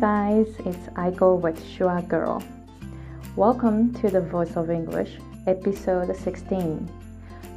[0.00, 2.42] guys, it's Aiko with Shua Girl.
[3.36, 6.90] Welcome to the Voice of English, episode 16.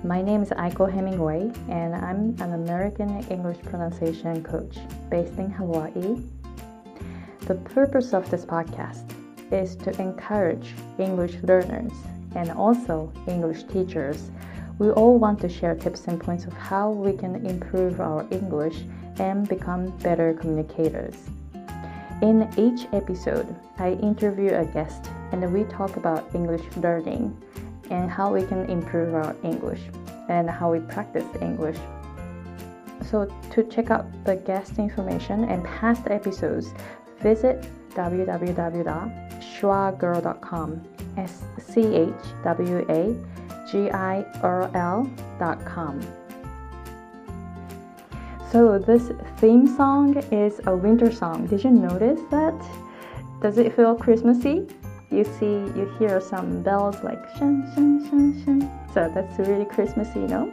[0.03, 4.77] My name is Aiko Hemingway, and I'm an American English pronunciation coach
[5.09, 6.21] based in Hawaii.
[7.47, 9.09] The purpose of this podcast
[9.53, 11.93] is to encourage English learners
[12.35, 14.31] and also English teachers.
[14.79, 18.83] We all want to share tips and points of how we can improve our English
[19.17, 21.15] and become better communicators.
[22.23, 27.37] In each episode, I interview a guest and we talk about English learning
[27.89, 29.81] and how we can improve our English
[30.29, 31.75] and how we practice English.
[33.11, 36.73] So, to check out the guest information and past episodes,
[37.19, 40.81] visit www.schwagirl.com.
[41.17, 42.13] S C H
[42.45, 43.13] W A
[43.69, 46.22] G I R L.com.
[48.52, 51.46] So, this theme song is a winter song.
[51.46, 52.54] Did you notice that?
[53.42, 54.66] Does it feel Christmassy?
[55.10, 58.70] You see, you hear some bells like shun shun shun shun.
[58.94, 60.52] So, that's really Christmassy, you know?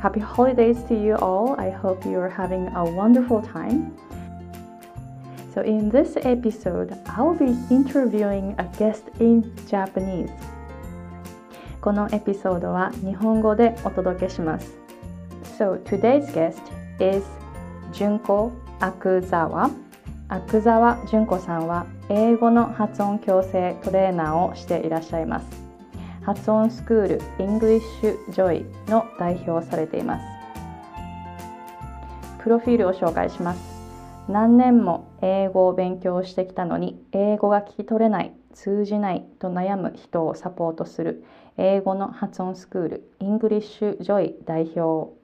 [0.00, 1.58] Happy holidays to you all.
[1.58, 3.96] I hope you're having a wonderful time.
[5.52, 10.30] So, in this episode, I'll be interviewing a guest in Japanese.
[11.80, 14.76] このエピソードは日本語でお届けします。
[15.56, 16.60] So, today's guest
[16.99, 17.25] is
[17.91, 19.69] 純子阿久沢
[20.29, 25.45] 阿久沢純子さんは英語の発音矯正トレーナーをしていらっしゃいます。
[26.23, 27.81] 発音スクール English
[28.31, 30.25] Joy の代表をされています。
[32.43, 33.59] プロフィールを紹介します。
[34.27, 41.25] 何年も英語を勉強してきたのに英語が聞き取れない通じないと悩む人をサポートする
[41.57, 45.20] 英語の発音スクール English Joy 代表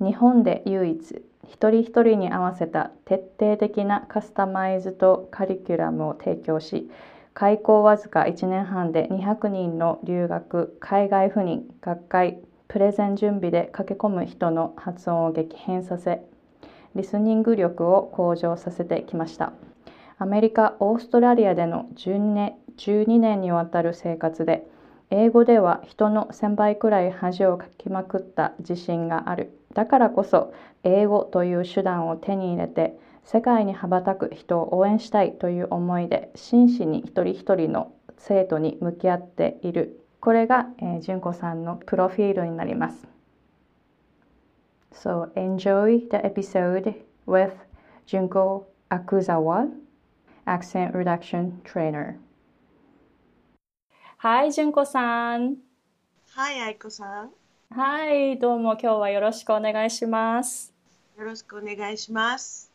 [0.00, 6.90] 日本で唯一一人一人に合わせた徹底的なカスタマイズとカリキュラムを提供し
[7.34, 12.38] 開校わずか1年半で200人の留学海外赴任学会
[12.68, 16.22] プレゼン準備で駆け込む人の発音を激変させ
[16.94, 19.52] リスニング力を向上させてきました。
[20.18, 24.66] アメリカオーストラリアでの12 ,12 年にわたる生活で
[25.10, 29.58] 英語では人の1000倍くらい恥をかきまくった自信がある。
[29.72, 30.52] だからこそ
[30.82, 40.00] 英語という手段を手に入れて世界に羽ばたく人を応援したいという思いで真摯に一人一人の生徒に向き合っている。
[40.20, 43.06] これが、えー、純子さんのプロフィールになります。
[44.92, 46.94] So enjoy the episode
[47.26, 47.52] with
[48.06, 49.68] Junko Akuzawa
[50.46, 52.16] Accent Reduction Trainer.
[54.28, 55.54] Hi 純子さん
[56.34, 57.30] はい愛子さん
[57.70, 60.74] はい、どうも今日はよろしくお願いします。
[61.16, 62.72] よろしくお願いします。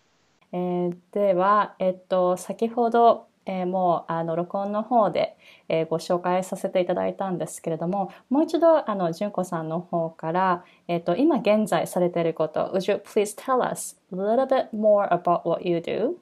[0.53, 5.35] えー、では、えっと、先ほど、えー、もうあの録音の方で、
[5.67, 16.13] えー、ご紹介させていただいたんですけれども、もう一度あの純子さんの方から、えっと、今現在されていること、Would you please tell us a little bit more about what you do?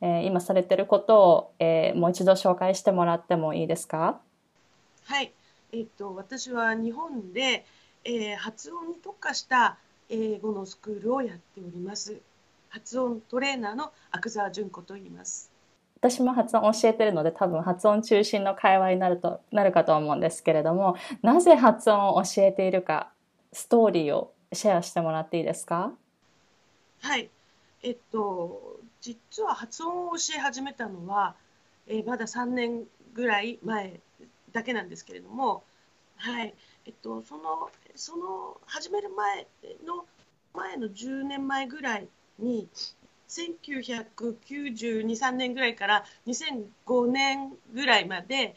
[0.00, 4.20] えー、今されていることを、えー、もう一度紹介してもらってもいいですか？
[5.12, 5.34] はい、
[5.72, 7.66] えっと、私は日本で、
[8.02, 9.76] えー、発音に特化した
[10.08, 12.18] 英語のスクールをやっております。
[12.70, 15.52] 発音トレーナーの阿久澤純子と言います。
[15.96, 23.12] 私も発音教えてるので多分発音中心の会話になるとなるかと思うんですけれどもなぜ発音を教えているか
[23.52, 25.92] ストーリーをシェアしてもらっていいですか？
[27.02, 27.28] はい
[27.82, 31.34] えっと実は発音を教え始めたのは、
[31.86, 34.00] えー、まだ3年ぐらい前
[34.52, 35.64] だけなんですけれども
[36.16, 36.54] はい
[36.86, 39.46] えっとそのその始める前
[39.86, 40.06] の
[40.54, 42.08] 前の10年前ぐらい
[42.38, 42.68] に
[43.28, 48.54] 1992、3年ぐらいから2005年ぐらいまで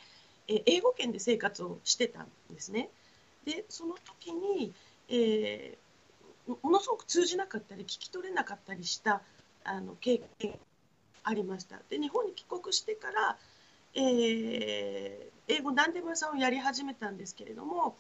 [0.48, 2.90] え英語圏で生活をしてたんですね。
[3.46, 4.74] でその時に、
[5.10, 9.22] えー、ものすごく通じなかったり聞き取れなかったりした
[9.64, 10.58] あの経験
[11.24, 11.80] ありました。
[11.90, 13.38] で日本に帰国してから、
[13.96, 17.96] えー、英語何でも屋さんをやり始めたんですけれども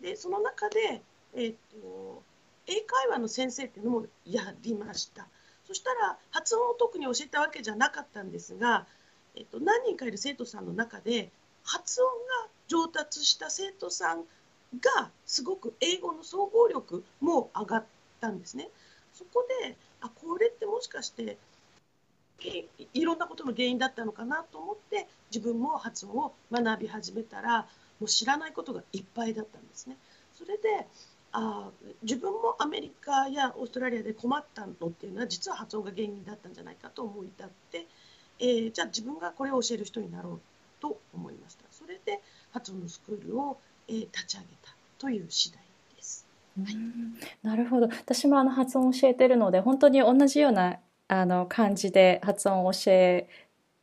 [0.00, 1.02] でその中で、
[1.34, 2.22] えーと、
[2.66, 5.26] 英会話の先生っていうのもやりました
[5.66, 8.86] そしたら発音を特に教えたわけじゃなかったんですが、
[9.34, 11.30] えーと、何人かいる生徒さんの中で
[11.64, 14.24] 発音が上達した生徒さん
[14.80, 17.84] がすごく英語の総合力も上がっ
[18.20, 18.68] たんですね。
[19.12, 21.36] そこであこれってもしかして
[22.94, 27.66] いろんなことの原因だったのかなと思って自分も発音を学び始めたら
[28.00, 29.96] もう知らないことがいっぱいだったんですね。
[30.34, 30.86] それで、
[31.32, 31.70] あ
[32.02, 37.86] 自分もアメリカやオーストラリアで困ったのっていうのは実は発音が原因だったんじゃないかと思い立って、
[38.38, 40.40] えー、じゃあ自分がこれを教える人になろう
[40.80, 42.20] と思いましたそれで
[42.52, 43.56] 発音のスクールを、
[43.88, 45.60] えー、立ち上げたという次第
[45.96, 46.26] です。
[46.62, 46.76] はい、
[47.42, 50.80] なるほど私もあの発音を教えてるので本当に同じような
[51.12, 53.28] あの感じで発音を教え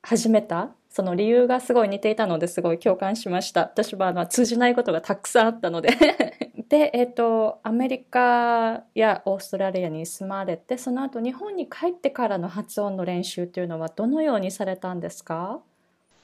[0.01, 3.61] 始めたその理由がすごい似ていたのですごい共感しました。
[3.61, 5.89] 私はあの通じないことがたくさんあったので。
[6.69, 15.61] で、えっ、ー、と、アメリカやオーストラリアに住まれて、その後日本に帰ってからの発音の練習というのはどのようにされたんですか？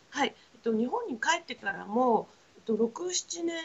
[0.09, 2.27] はい、えっと、日本に帰ってからも、
[2.57, 3.55] えっと、6、7年、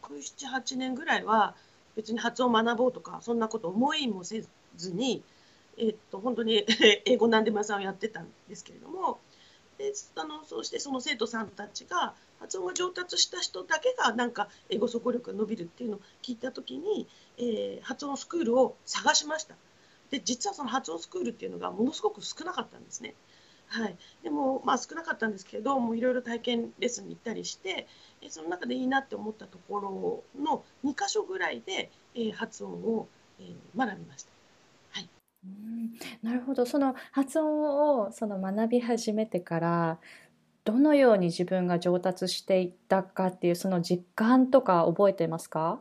[0.00, 1.56] 6、7、8年ぐらいは
[1.96, 4.44] 別に発音を学ぼうとか、そんなこと思いもせ
[4.76, 5.24] ずに、
[5.78, 6.64] えっと、本当に
[7.04, 9.18] 英語なんでまさんをやってたんですけれども、
[9.78, 19.54] であのそうしてその生徒さんたちが発音が上達した人だけがなんか英語速力が伸びるっていうのを聞いた時に、えー、発音スクールを探しました
[20.10, 23.14] で実はその発音スクールっていうのがものすごく少なかったんですね。
[23.66, 27.88] はい、でも、まあ、少なかったんですけどいろいろ体験レッスンに行ったりして
[28.28, 33.08] その中でいいなって思ったところの2箇所ぐらいで、え、発音を、
[33.40, 34.33] え、学びました。
[35.44, 35.92] うん
[36.22, 36.66] なるほど。
[36.66, 39.98] その発音をその学び始めてから、
[40.64, 45.80] どのように自分が上達していったかっていうその実感とか覚えてますか？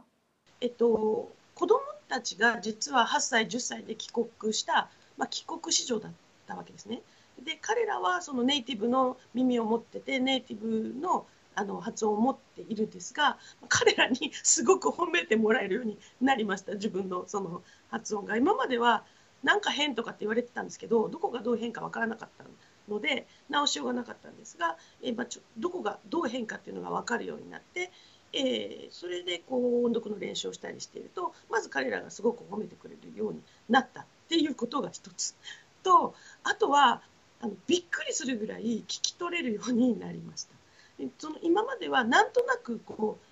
[0.62, 6.12] えっと、子供たちが実は8歳、10歳で帰国した、まあ、帰国子女だっ
[6.48, 7.02] たわけですね。
[7.44, 11.26] で、彼らはそのネイティブの耳を持ってて、ネイティブの
[11.56, 13.38] あの発音を持っているんですが
[13.70, 17.62] 彼らにすごく褒めてもらえるようになりました自分のその
[17.92, 19.04] 発音が今までは
[19.44, 22.46] なんか変とかって言われてたんですけどどこがどう変か分からなかった
[22.92, 27.92] ので直しようがなかったんですが、えー、まあ、ちょどこがどう変かっていうのが分かるようになって、
[28.34, 35.36] えー、それでこう音読の練習をしたりしているとまず彼らがすごく褒めてくれるようになったっていうことが一つ
[35.84, 37.02] とあとは
[37.42, 40.54] あのびっくりするぐらい聞き取れるようになりました。
[41.20, 43.26] その今まではなんとなくこう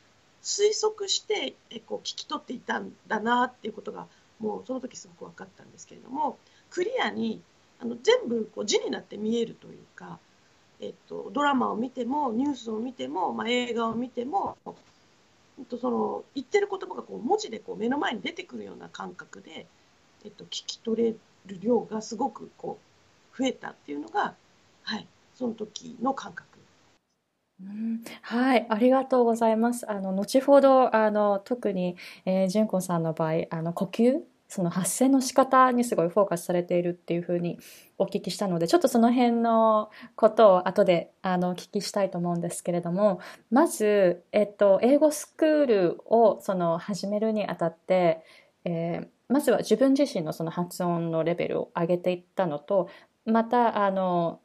[0.43, 4.07] 推測してえこう聞き取っていたんだなっていうことが
[4.41, 6.37] もうその時すごく分かったんですけれども
[6.69, 7.41] クリアに
[7.79, 10.19] あの全部こう字になって見えるというか、
[10.79, 14.57] えっと、ドラマを見てもニュースを見ても、まあ、映画を見ても、
[15.59, 19.65] えっと、その言ってる言葉がこう文字でこう目の前に出てくるような感覚で、
[20.25, 21.15] えっと、聞き取れ
[21.45, 22.79] る量がすごくこ
[23.33, 24.35] う増えたっていうのが、
[24.83, 26.51] はい、その時の感覚
[27.61, 29.89] うん、はい、ありがとうございます。
[29.89, 31.95] あの、後ほど、あの、特に、
[32.25, 34.19] えー、純子さんの場合、あの、呼吸
[34.53, 37.57] その発声の仕方にすごいフォーカスされているっていうふうに
[37.97, 48.25] お聞きしたので、ちょっとその辺のことを後であのお聞きしたいと思うんですけれども、まず、えっと、英語スクールをその始めるにあたって、
[48.65, 52.89] えー、まずは自分自身のその発音のレベルを上げていったのと、
[53.25, 54.41] また、あの、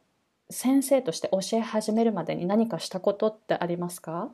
[0.49, 4.29] 先生として教え始めるまでに何かしたことってありますか？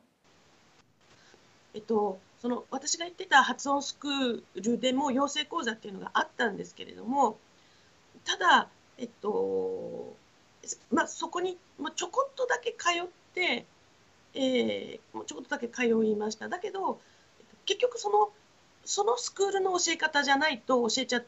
[1.74, 7.38] えっと、その私が言ってた発音スクールでも養成講座っていうのがあったんですけれども
[8.26, 8.68] ただ、
[8.98, 10.14] えっと
[10.92, 13.66] まあ、そこに、まあ、ちょこっとだけ通って、
[14.34, 16.50] えー、ちょこっとだけ通いました。
[16.50, 17.00] だけど
[17.66, 18.30] 結局その
[18.84, 21.22] そのスクールの教え方じゃないと教えちゃ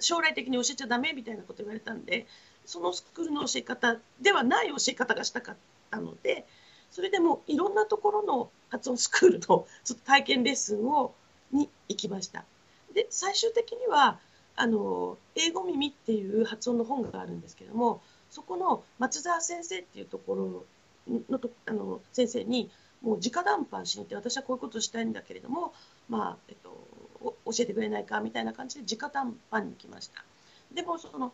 [0.00, 2.26] 将来的に教えちゃダメみたいなこと言われたんで
[2.66, 5.56] そのスクールの教え方ではない教え方がしたかっ
[5.90, 6.46] たので
[6.90, 11.14] それでもいろんなところの発音スクールの ちょっと体験レッスンを
[11.52, 12.44] に行きました。
[12.92, 14.18] で最終的には
[14.56, 20.34] あの英語耳っていう発音の本があるんですけどもそこの松沢先生っていうとこ
[21.06, 22.70] ろのとあの先生に
[23.02, 25.72] もう直談判しに行って私はこういうことをしたいんだけれども、
[26.08, 30.24] まあえっと、教えてくれないかみたいな感じで直談判に来ました。
[30.72, 31.32] でもその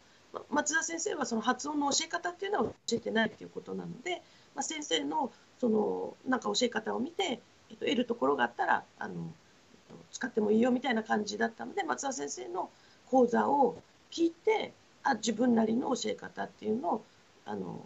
[0.51, 4.23] 松田先生はその発音の教え方っていうのは教えてないということなので、
[4.55, 12.71] まあ、先生のそのなんか教え方を見て、えっと、得るところがあったらあの、えっと、使ってもいいよみたいな感じだったので松田先生の
[13.11, 17.05] 講座を聞いてあ自分なりの教え方っていうのを
[17.45, 17.81] あの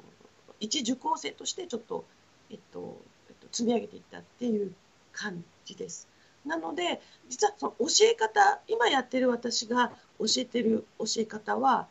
[0.60, 2.04] 一受講生としてちょっと、
[2.50, 4.72] えっとえっと、積み上げていったっていう
[5.12, 6.08] 感じです。
[6.46, 11.88] なので実はその教え方今やってる私が教えてる教え方は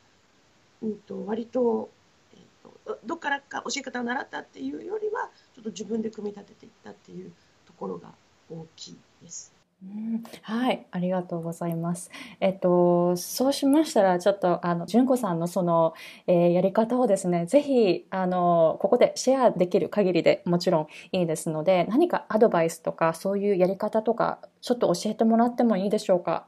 [0.82, 1.90] うんと、割と,、
[2.34, 7.32] えーと、どっからか教え方を習ったっていうよりはちょっと自分で組み立てていったっていう
[7.66, 8.14] ところが
[8.48, 9.52] 大きいです。
[9.84, 12.12] うんはい、ありがとうございます。
[12.40, 15.96] えっと、そうしましたら、ちょっと、あの、純子さんのその、
[16.28, 26.46] えー、やり方をですね、ぜひ、あの、ここでシェアできる限りでもちろんいいですので、何かアドバイスとか、そういうやり方とか、ちょっと教えてもらってもいいでしょうか？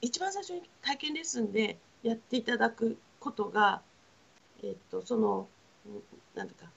[0.00, 3.82] 一番最初に体験レッスンでやっていただくことが、
[4.62, 5.48] えっと、その、
[6.34, 6.70] なんだか、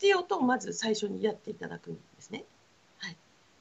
[0.00, 2.46] 必要とまず最初にやっていただくんですね。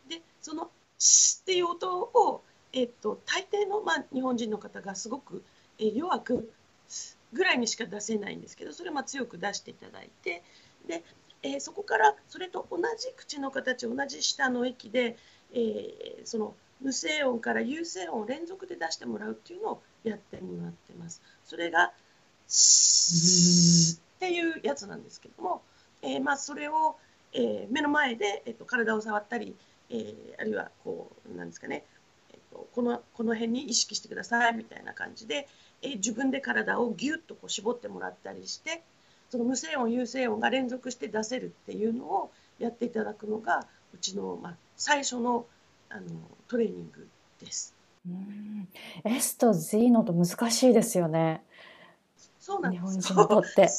[0.07, 2.41] でその「し」っていう音を、
[2.71, 5.43] えっと、大抵の、まあ、日本人の方がすごく、
[5.77, 6.53] えー、弱く
[7.33, 10.41] ぐらいにしか出せないんですけどそれをまあ強く出していただいて
[10.87, 11.03] で、
[11.43, 15.17] えー、そこからそれと同じ口の形同じ舌の液で、
[15.51, 21.21] えー、その無声音から有声音を連続で出してもらうっていうのをやってもらってます。
[21.43, 21.91] それが
[22.47, 25.61] 「ス」っていうやつなんですけども、
[26.01, 26.95] えー、まあそれを、
[27.33, 29.55] えー、目の前で、えっと、体を触ったり
[29.89, 31.83] えー、あるいはこうなんですかね、
[32.31, 35.47] えーと、このこの辺に意識してくださいみたいな感じで、
[35.81, 38.83] えー、自分で体をぎゅっとこう絞ってもらったりして
[39.29, 45.45] その無声音有声音が連続して出せるっていうのをやっていただくのがうちの、まあ、最初の
[45.91, 46.01] あの
[46.47, 47.07] トレーニング
[47.43, 47.73] です。
[48.07, 48.67] うん
[49.03, 51.41] S と Z のと難しいですよね。
[52.39, 52.81] そうなんです。
[52.81, 53.69] 日本人にとって。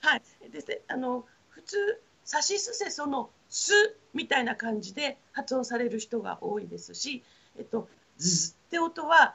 [0.00, 0.22] はい。
[0.50, 1.37] であの普
[1.68, 1.76] 通
[2.24, 3.72] さしすせそのす
[4.14, 7.22] みたいな感じで発音される人が多いですし、
[7.58, 9.34] えっと、ずって音は、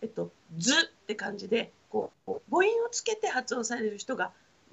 [0.00, 4.32] えっと、ずって感じでこう母音をつけて発音される人が、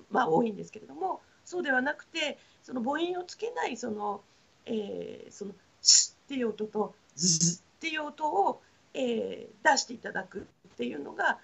[0.09, 4.21] まあ、多いんですけれどもそうではなくてその母音をつけないその、
[4.65, 5.51] えー、その
[5.81, 8.61] すっていう音とずっていう音を、
[8.93, 11.37] えー、出していただくっていうのが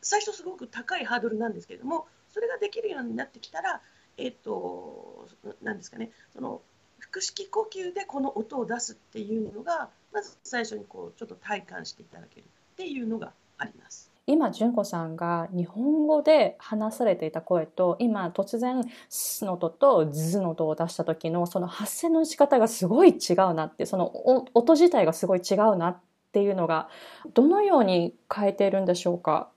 [0.00, 3.80] 最初すごく高いハードルなんですけれどもそれができるようになってきたら
[4.22, 5.26] えっ、と
[5.62, 6.60] 何ですかねその
[7.00, 14.10] 腹式呼吸でこの音を出すっていうのがまず最初にこうちょっと体感していただけるっていうのがあります。
[14.28, 24.12] 今純子さんが日本語で話されていた声と今突然「す」の音と「ず」の音を出した時のその発声の仕方がすごい違うなってその
[24.54, 25.98] 音自体がすごい違うなっ
[26.30, 26.88] ていうのが
[27.34, 29.50] どのように変えているんでしょうか？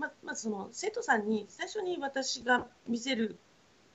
[0.00, 3.38] ままずその生徒さんに最初に私が見せる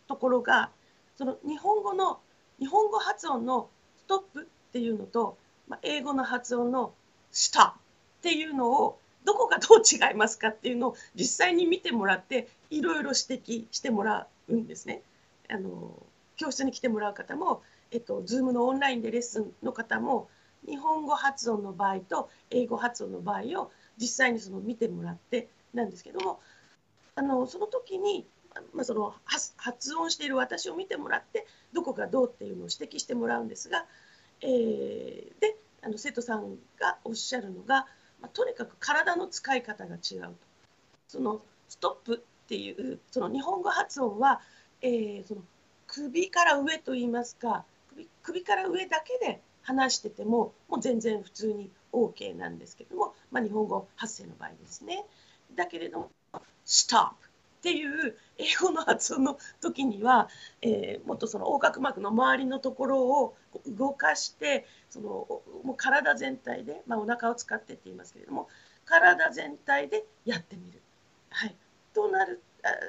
[0.08, 0.70] ところが
[1.18, 2.20] その日本語の
[2.60, 6.94] 日本語発音のストップっていうのと、ま、英語の発音の
[7.32, 7.76] スタ
[8.20, 15.02] っていうのをどこがどう違いますかっていうのを実際に見てもらっていろいろ指摘してもらうんですね。
[15.50, 16.06] あの
[16.38, 20.28] 教室に来てもらう方も、えっと、Zoom のオンラインでレッスンの方も
[20.68, 26.40] 日本語発音の場合と英語発音の場合を実際にその見てもらってなんですけども
[27.16, 28.26] あのその時に
[28.74, 29.14] まあ、その
[29.58, 33.86] 発音している私を見てもらってどこがどうっていうのを指摘してもらうんですが、
[34.42, 37.86] えー、であの生徒さんがおっしゃるのが、
[38.22, 40.34] まあ、とにかく体の使い方が違うと。
[41.08, 44.42] そのストップっていうその日本語発音は、
[44.82, 45.42] えー、その
[45.88, 55.06] 首から上といいますか首首から上だけで話しててももう全然普通に OK なんですけども、まあ、日本語発声の場合ですね。
[55.54, 56.12] だけれども
[56.66, 57.28] 「ストップ」
[57.60, 60.30] っていう英語の発音の時には、
[60.62, 63.36] えー、もっとその横隔膜の周りのところを
[63.68, 65.10] 動かしてその
[65.64, 68.48] もう体全体で、まあ、お腹を使ってって言いますけれども
[68.86, 70.82] 体全体でやってみる。
[71.32, 71.56] はい、
[71.94, 72.42] となる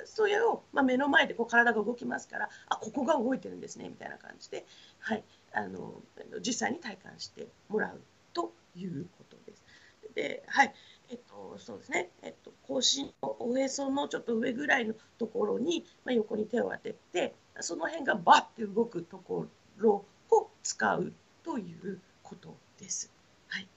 [0.04, 4.64] それを、まあ、目の前でこう体が動きますからあここが動いてるんですねみたいな感じで、
[4.98, 5.94] はい、あの
[6.40, 8.00] 実際に体感してもらう
[8.32, 9.62] ということです。
[10.14, 10.74] ではい
[11.10, 19.46] えっと、そうですね、えっと、腰のおへそのちょっと上ぐらいのところに、まあ、横に手を当ててその辺がバッて動くとこ
[19.78, 21.12] ろを使う
[21.44, 23.10] ということです。
[23.48, 23.68] はい、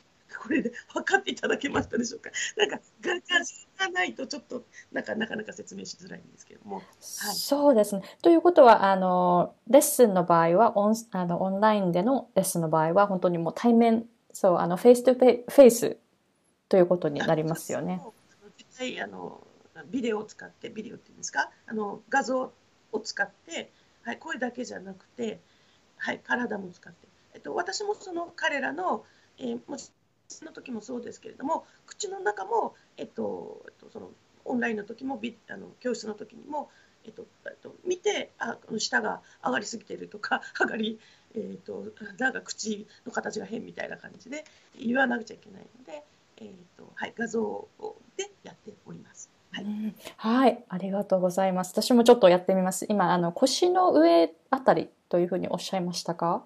[0.42, 2.32] これで分かっていただけましたでしょうか？
[2.58, 6.78] なんか画像がないとちょっとなんかなかなか説明しづらいんですけども。
[6.78, 8.02] はい、そうですね。
[8.24, 15.98] ということはあのレッスンの場合はオンあのオンラインでのレッスンの場合は本当にもう対面そうあの face to face
[16.70, 18.02] ということになりますよね。
[18.58, 19.42] 実際あの
[19.90, 21.50] ビデオを使ってビデオっていうんですか？
[21.68, 22.54] あの画像
[22.92, 23.72] を使って、
[24.04, 25.40] はい、声だけじゃなくて、
[25.98, 29.04] はい、体も使って、えっと、私もその彼らの、
[29.38, 29.78] えー、も
[30.28, 34.12] その時もそうですけれども口の中も、えっと、えっと、その
[34.46, 36.70] オンラインの時もビあの教室の時にも、
[37.06, 41.00] えっとえっと、見てあ舌が上がりすぎてるとか 上がり、
[41.36, 41.86] えっと、
[42.20, 44.46] なんか口の形が変みたいな感じで
[44.78, 46.04] 言わなくちゃいけないので。
[46.40, 47.68] えーとはい、画像
[48.18, 49.30] でやっております。
[49.52, 49.66] はい、
[50.18, 51.72] はい、ありがとうございます。
[51.74, 52.86] 私もちょっとやってみます。
[52.90, 56.44] 今あの腰の上あたりというふうにおっしゃいましたか？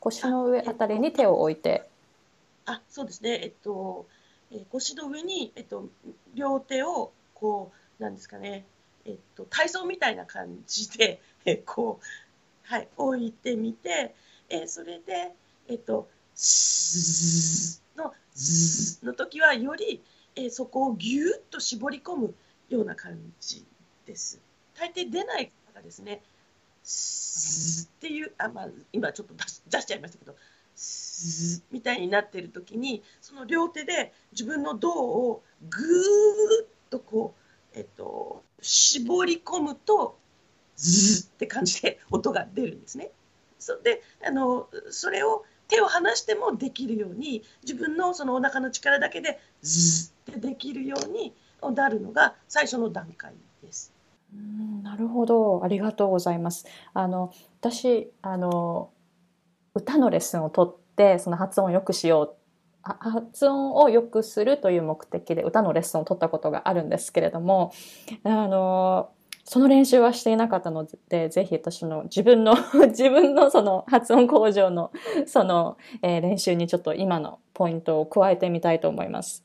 [0.00, 1.88] 腰の上あたりに手を置いて。
[2.66, 3.40] あ、そうですね。
[3.42, 4.06] えっと、
[4.52, 5.88] えー腰の上に、えっと、
[6.34, 8.64] 両手を、こう、なんですかね、
[9.04, 12.04] えっと、体操みたいな感じで、え こう、
[12.72, 14.14] はい、置いてみて、
[14.48, 15.32] えーそれで、
[15.68, 16.08] えっと、
[17.96, 20.02] の、ズーの時は、より、
[20.36, 22.34] えーそこをぎゅっと絞り込む
[22.68, 23.64] ような感じ
[24.04, 24.40] です。
[24.74, 26.22] 大抵出ない方がですね、
[26.82, 29.34] スーっていう、あ、まあ、今ちょっと
[29.68, 30.34] 出しちゃいましたけど、
[30.74, 37.34] スーみたいになってる時にその両手で自分の胴をぐーっとこ
[37.74, 40.18] う、えっと、絞り込むと
[40.76, 43.10] ズーって感じで音が出るんですね。
[43.58, 51.34] そであのそれを手を離してもできるように自分のそのお腹の力だけでズってできるように
[51.74, 53.92] なるのが最初の段階です。
[54.34, 55.62] うんなるほど。
[55.64, 56.66] ありがとうございます。
[56.92, 58.90] あの、私、あの、
[59.74, 62.36] 歌のレッスンを取って、その発音を良くしよう。
[62.82, 67.72] あ発音を良くするという目的で歌のレッスンを取ったことがあるんですけれども、
[68.24, 69.10] あの、
[69.44, 72.54] その練習はしていなかったので、ぜひ私の自分の、
[72.88, 74.90] 自分のその発音向上の
[75.26, 79.44] その、えー練習にちょっと今のポイントを加えてみたいと思います。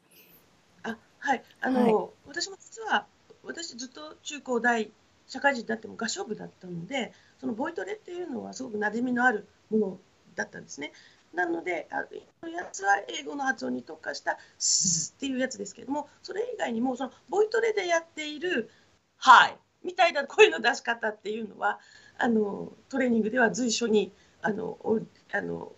[0.83, 3.05] あはいあの、私も実は
[3.43, 4.89] 私ずっと中高大
[5.27, 9.99] 社会人になっても合唱部だったのでそのボイトレっていうのはすごく馴染みのあるもの
[10.35, 10.93] だったんですね。
[11.33, 12.07] なので、あ
[12.41, 18.69] のやつは英語の発音に特化した「ス」っていうやつですけれども、それ以外にもそのボイトレでやっている
[19.17, 21.79] 「はい」みたいな声の出し方っていうのは
[22.17, 24.99] あのトレーニングでは随所にあのお
[25.31, 25.71] あの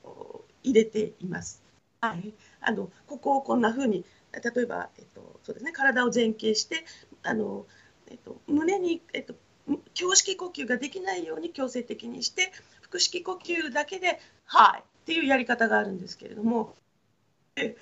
[0.64, 1.64] 入れています。
[2.02, 6.86] はい、あのここをこんな風に例えば、えっとそうですね、体を前傾して
[7.24, 7.66] あの、
[8.10, 9.36] えっと、胸に、えっと、
[9.68, 12.52] 胸式呼吸ができないように強制的にして
[12.90, 16.76] 腹式呼吸だけで「はい」っていうやり方があるんですけれども
[17.56, 17.76] え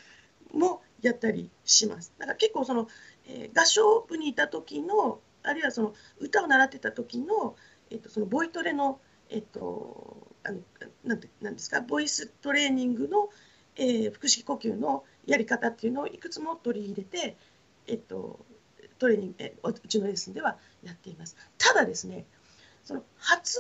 [0.51, 2.13] もやったりします。
[2.17, 2.87] だから結構その、
[3.27, 7.55] えー合唱部にいた時のあるいはその歌を習ってた時の、
[7.89, 10.59] えっと、そのボイトレの、えっと、あの
[11.03, 13.29] なんてなんですかボイストレーニングの、
[13.75, 17.37] えー腹式呼吸のやり方っていうのをいくつも取り入れて、
[17.87, 18.45] えっと、
[18.97, 21.37] トレーニングえうちのレッスンではやっています。
[21.57, 22.25] ただですね
[22.83, 23.59] その発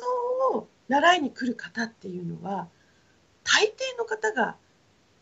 [0.51, 2.67] 音を習いに来る方っていうのは
[3.43, 4.55] 大抵の方が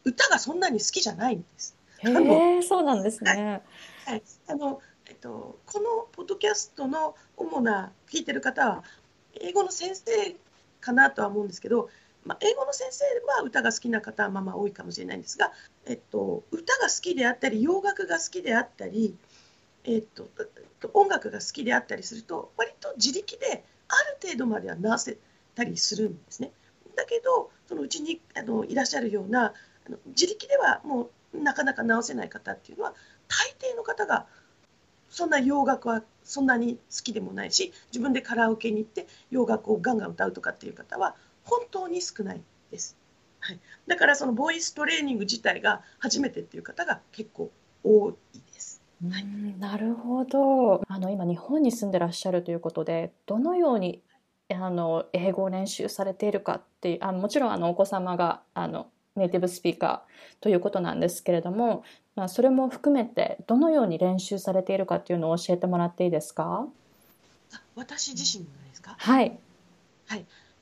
[0.04, 1.78] 歌がそんなに好きじゃないんです。
[2.00, 2.10] へ
[2.58, 3.62] え、そうなんですね。
[4.06, 8.84] はい、あの、えっと、このポッドキャストの主な聞いてる方は
[9.40, 10.36] 英語の先生
[10.82, 11.90] かなとは思うんですけど、
[12.26, 15.52] まあ、英語の先生は歌が好きな方はまあまあ多いかもしれないんですが、
[15.86, 19.16] えっと、歌が好きであったり洋楽が好きであったり、
[19.86, 20.30] えっと、
[20.94, 25.18] 音楽が好きであったりすると割と自力である程度までは直せ
[25.56, 26.52] たりするんですね。
[26.98, 29.54] だけどそのうちにあのいらっしゃるような
[29.86, 32.94] あの自力ではもうなかなか直せない方っていうのは
[33.28, 34.26] 大抵の方が
[35.10, 42.42] そんな洋楽はそんなに好きでもないし自分でカラオケに行って洋楽をガンガン歌うとかっていう方は本当に少ない
[42.72, 42.98] です。
[43.40, 47.52] はい、だからそのボイストレーニング自体が初めてっていう方が結構
[47.84, 48.14] 多い
[48.54, 48.82] です。
[49.10, 50.82] はいうんなるほど。
[50.88, 54.02] あの今日本に住んでらっしゃるということで、どのように
[54.50, 61.84] あの英語を練習されているかっていう、あもちろんあのお子様があのネイティブスピーカーということなんですけれども、
[62.18, 66.68] まあそれも含めてどのように練習されているかっていうのを教えてもらっていいですか？
[67.54, 68.96] あ私自身がですか？
[68.98, 69.38] はい。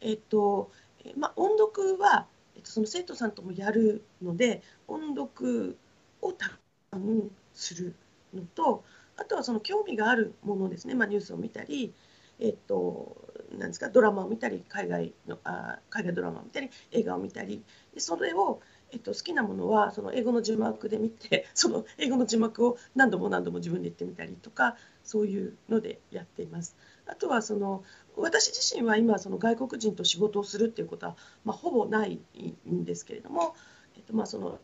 [0.02, 0.70] えっと
[1.04, 5.78] えまあ、音読は、えっと、その生徒さんともやるので音読
[6.22, 6.60] をたく
[6.92, 7.96] さんする
[8.34, 8.84] のと
[9.18, 11.94] あとはその興味があるものですね、まあ、ニュースを見たり、
[12.40, 13.16] えっと、
[13.58, 13.90] なんですか？
[13.90, 17.64] ドラマを見たり海外のあ海外ドラマを見たり映画を見たり。
[17.94, 18.60] でそれを、
[18.92, 26.76] えっと、好きなものはその英語の字幕で見て その英語の字幕を何度も何度も自分で言ってみたりとかそういうのでやっています。
[27.06, 27.84] あとはその
[28.16, 32.22] 私自身は今その外国人と仕事をするっていうことは、まあ、ほぼない
[32.68, 33.56] んですけれども、
[33.96, 34.60] えっと、まあその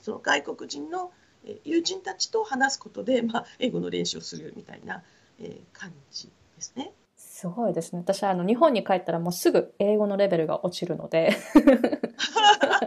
[0.00, 1.12] その外国人の
[1.44, 5.02] えー友人たちと話すことで、まあ、英語の練習をするみたいな、
[5.38, 6.92] えー感じですね。
[7.16, 8.00] すごいですね。
[8.00, 11.36] 私はあの日本に帰ったらもうすぐ英語のレベルが落ちるので、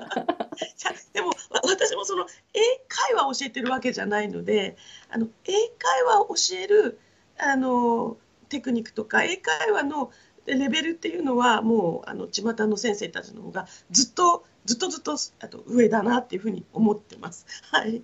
[1.14, 4.78] でもわ私もその英会話を教えてるわけじゃないので
[5.10, 7.00] あの英会話を教える
[7.38, 8.18] あの
[8.50, 10.12] テクニックとか英会話の
[10.46, 17.46] レベルっていうのはもうあの巷の先生たちの方がずっとずっとずっとあと上だなっていうふうに思ってます。
[17.72, 18.02] はい、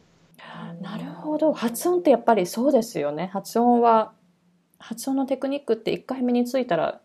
[0.82, 1.54] なるほど。
[1.54, 3.28] 発音ってやっぱりそうですよね。
[3.34, 4.14] 発音は、
[4.80, 7.02] 発音のテクニックって1回目についたら、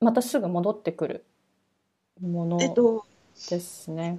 [0.00, 1.24] またすぐ戻ってくる
[2.20, 2.60] もの。
[2.60, 3.04] えっと
[3.48, 4.18] ですね。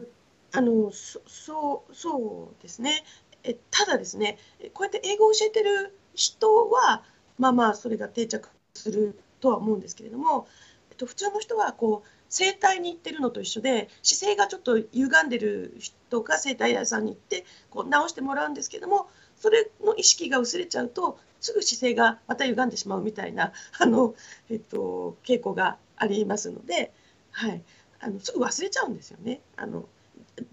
[0.53, 3.03] あのそうそうですね
[3.43, 4.37] えただですね
[4.73, 7.03] こうやって英語を教えてる人は
[7.37, 10.47] まあまあそれが定着するとは思うんですけれども、
[10.91, 24.13] えっと、普通の人はこう整体に行ってるのと一緒で姿勢がちょっと歪んでる人が整体屋さんに行ってこう直してもらうんですけれどもそれの意識が薄れちゃうとすぐ姿勢がまた歪んでしまうみたいなあの、
[24.49, 26.93] えっと、傾向がありますので、
[27.31, 27.61] はい、
[27.99, 29.41] あのすぐ忘れちゃうんですよね。
[29.57, 29.85] あの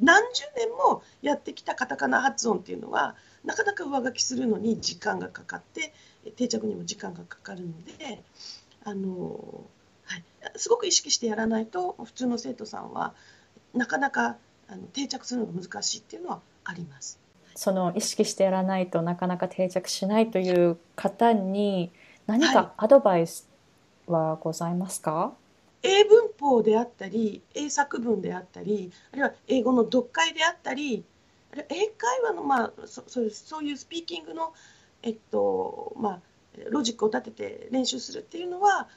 [0.00, 3.14] 何十年もやってきたカタカナ発音っていうのは
[3.44, 5.92] なかなか上書きするのに時間がかかって
[6.36, 8.22] 定着にも時間がかかるので
[8.84, 9.64] あの、
[10.04, 10.24] はい、
[10.56, 13.14] すごく意識してやらないと普通の生徒さんは
[13.74, 14.36] なかなか
[14.68, 17.18] あの定着するのが難しいっていうのはあります。
[17.54, 21.90] その意識してやらないとなかなか定着しないという方に
[22.26, 23.48] 何かアドバイス
[24.06, 25.47] はございますか、はい
[25.82, 31.04] 英文法であったり英作文であったりあるいは英語の読解であったり
[31.54, 34.52] 英会話の、まあ、そうそういうスピーキングの、
[35.02, 36.20] えっとまあ、
[36.70, 38.88] ロジックを立てて練習するっていうのは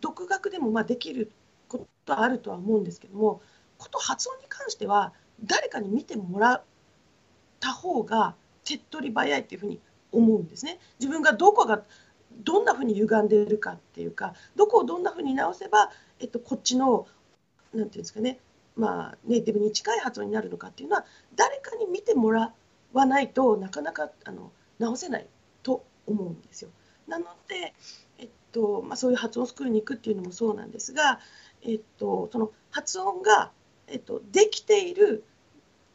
[0.00, 1.30] 独学でもまあできる
[1.68, 3.42] ことはあるとは思うんですけども
[3.78, 5.12] こと発音に関しては
[5.44, 6.62] 誰かに見てもらっ
[7.60, 9.80] た方が手っ取り早いっていうふうに
[10.12, 10.78] 思うんですね。
[10.98, 11.82] 自分がどこが
[12.38, 17.06] どんなふうに歪んでいるかっていうかどこをどんなふうに直せば、えっと、こっちの
[17.74, 18.38] なんていうんですかね、
[18.76, 22.52] まあ、ネイティブに近い発音になるのかっていうのは誰かに見てもら
[22.92, 25.26] わないとなかなかあの直せない
[25.62, 26.70] と思うんですよ。
[27.06, 27.74] なので、
[28.18, 31.20] えっとまあ、そういう発音スクールに行くっていうのもそうなんですが、
[31.62, 33.50] えっと、その発音が、
[33.86, 35.24] えっと、できている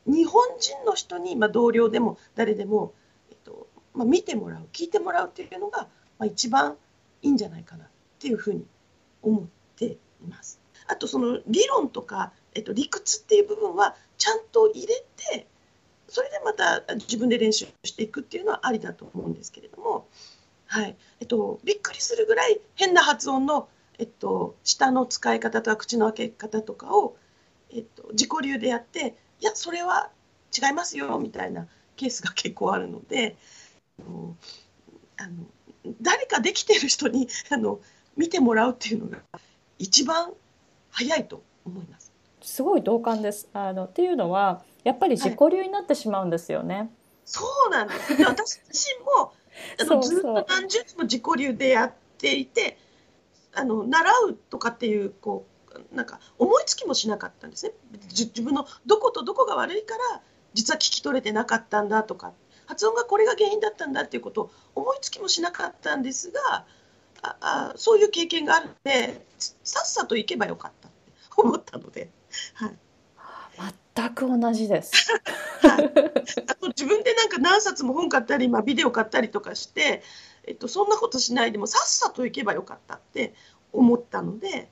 [0.06, 2.94] 日本人の人に、まあ、同僚でも誰でも、
[3.30, 5.88] えっとまあ、見てもらう聞いてもらうっていうのが
[6.22, 6.78] まあ、一番
[7.24, 7.88] いいんじゃないかなっ
[8.20, 8.64] ていうふうに
[9.24, 9.44] 思っ
[9.76, 9.98] てい
[10.30, 10.62] ます。
[10.88, 15.48] あとその理論とか、えっと、理屈っていう部分はちゃんと入れて
[16.08, 20.08] それでまた自分で練習していくっていうのはありだと思うんですけれども、
[20.68, 27.18] はいえっと、びっくりするぐらい変な発音の、えっと、舌の使い方とか口の開け方とかを、
[27.74, 30.12] えっと、自己流でやっていやそれは
[30.56, 33.38] 違いますよみたいなケースが結構あるので
[35.18, 35.46] あの
[36.02, 37.80] 誰かできてる人に あの
[38.16, 39.20] 見てもらうっていうのが
[39.80, 40.34] 一番
[40.90, 42.12] 早いと思います。
[42.42, 43.48] すごい同感です。
[43.54, 46.76] あのっていうのはやっぱり自己流になってしまうんですよね。
[46.76, 46.90] はい、
[47.26, 48.14] そうなんです。
[48.24, 49.34] 私自身も
[49.80, 52.78] あのずっと何十年も自己流でやっていて、
[53.54, 55.46] あの習うとかっていうこ
[55.92, 57.74] うなんか思いつきもしなかったんですね。
[58.10, 60.22] 自分のどことどこが悪いから
[60.54, 62.34] 実は聞き取れてなかったんだとか
[62.72, 66.66] 発音がこれが原因だったんだっていうことを思いつきもしなかったんですが
[67.22, 72.10] ああそういう経験があるのでさっさと行けばよかったって思ったので、
[72.54, 72.76] はい、
[73.96, 75.12] 全く同じです。
[75.62, 75.86] はい、
[76.48, 80.02] あと自分でなんか何冊も本買ったり、まあ、ビデオ買ったりとかして、
[80.46, 83.36] えっと、そんなことしないでもさっさと行けばよかったって
[83.74, 84.72] 思ったので、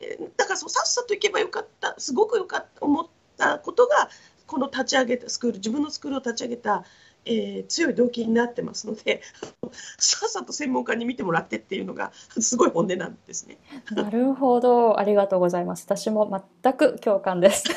[0.00, 4.08] えー、だからそうさっさと行けばよかったすごくよかった思ったことが
[4.46, 6.84] この立ち上げたスクール自分のスクールを立ち上げた
[7.26, 9.20] えー、強い動機になってますので
[9.98, 13.58] さっさと専門家に見てもらってっていうのがすごい本音なんですね。
[13.90, 17.64] なるほどありがとうございます私も全く共感です。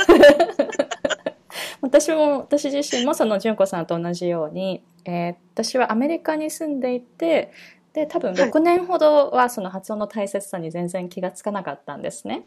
[1.82, 7.52] 私も私自身もその純子さんと同じように、えー、私はアメリカに住んでいて
[7.94, 12.46] で多分6年ほどはその発音の大切さに全然気がつかなかったんですね。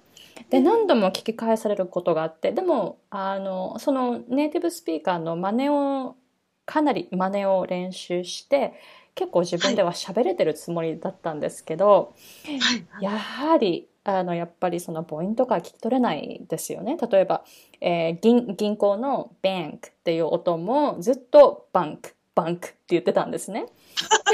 [0.50, 6.16] で何度も聞き返されることがあってでもあのそのネイティブスピーカーの真似を
[6.66, 8.74] かなり真似を練習して
[9.14, 17.44] 結構自分では喋れてるつもりだったんですけど、はい、やはりあのやっぱりその母音とか聞き取れないですよね例えば、
[17.80, 23.66] えー、銀銀行のバンクっていう音もずっとバンクバンクって言ってたんですね。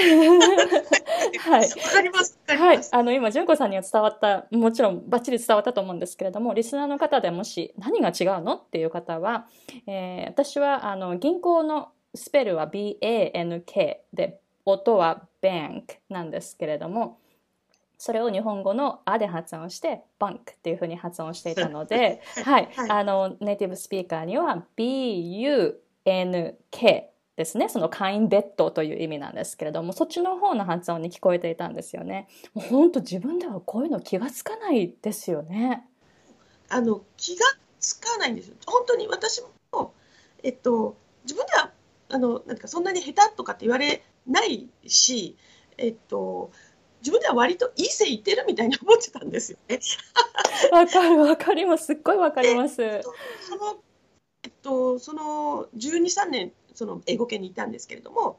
[1.41, 1.69] はい。
[1.69, 2.39] わかります。
[2.47, 2.81] はい。
[2.93, 9.49] あの、今、純子さんには伝わった、もちろんバッチリ伝わったと思うんですけれども、リスナーの方でもし何が違うのっていう方は、
[9.89, 17.19] えー、私は、あの、銀行のスペルは BANK で音は bank なんですけれども
[17.99, 25.75] それを日本語の「あ」で発音して「バンク」っていうふうに発音していたので、 はい、はい、あのネイティブスピーカーには BUNK
[27.37, 32.29] ですねその会員ベッドという意味なんですけれどもそっちの方の発音に聞こえていたんですよね。
[32.55, 35.85] もう本当自分ではこういうの気がつかないですよね。
[36.69, 37.47] あの気が
[37.81, 38.57] つかないんですよ。
[38.67, 39.43] 本当に私
[39.73, 39.93] も
[40.45, 41.73] えっと自分では
[42.09, 45.37] あのなんかそんなに下手とかって言われないし、
[45.77, 46.51] えっと、
[47.01, 49.81] 自分では割といい線いってるみたいに思ってたんですよね。
[50.73, 51.87] わかるわかります。
[51.87, 52.77] すっごいわかります。
[52.77, 53.79] その
[54.43, 58.39] えっとその12、3年その英語圏にいたんですけれども、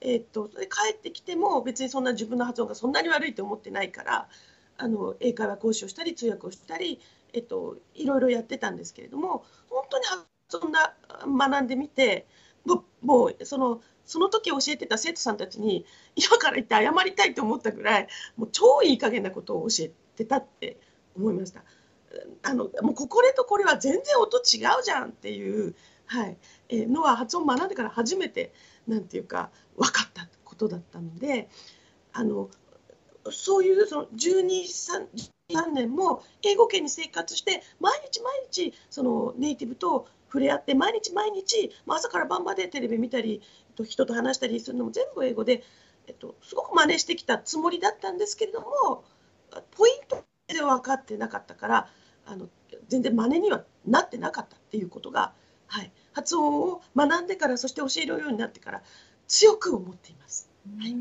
[0.00, 4.28] えっとそれ帰ってきても別にそんな自分の発音がそんなに悪いと思ってないから
[4.76, 7.00] あの英会話講師をしたり通訳をしたり、
[7.32, 10.94] えっと、いろいろやってたんですけれども本当に発音が
[11.26, 12.26] 学んでみて
[13.02, 15.84] もうそのその時教えてた生徒さんたちに
[16.16, 20.78] 今から言って謝りたいと思ったぐらいもう超いい加減なことを教えてたって
[21.16, 21.62] 思いました。
[22.42, 25.74] あのもうこれとこれは全然音違うじゃんっていう、
[26.06, 26.36] はい
[26.68, 28.52] えー、のは発音学んでから初めて
[28.86, 31.48] なんていうか分かったことだったので
[32.12, 32.50] あの
[33.32, 35.08] そういうその12、
[35.50, 43.40] 3年も英語圏に生活して毎日毎日そのネイティブと触れ合って毎日毎日朝から晩までテレビ見たり
[43.84, 45.62] 人と話したりするのも全部英語で、
[46.08, 49.04] えっと、すごく真似してきたつもりだったんですけれども
[49.76, 51.88] ポイントで分かってなかったから
[52.26, 52.48] あの
[52.88, 55.34] 全然真似にはなってなかったっていうことが、
[55.68, 58.82] はい、発音を学んでからそして教えるようになってから
[59.28, 60.50] 強く思っています。
[60.80, 60.96] はい、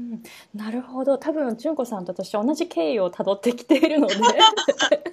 [0.54, 1.18] なるほど。
[1.18, 4.16] 多分純子さんと私同じ経緯をたどってきているので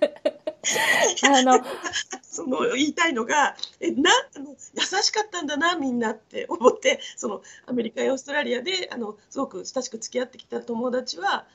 [1.25, 1.65] あの
[2.23, 4.57] その言いたいのがえなあの優
[5.03, 11.47] しかったんだなみんなって思ってそのアメリカやオーストラリアであのすごく親しく付き合ってきた友達は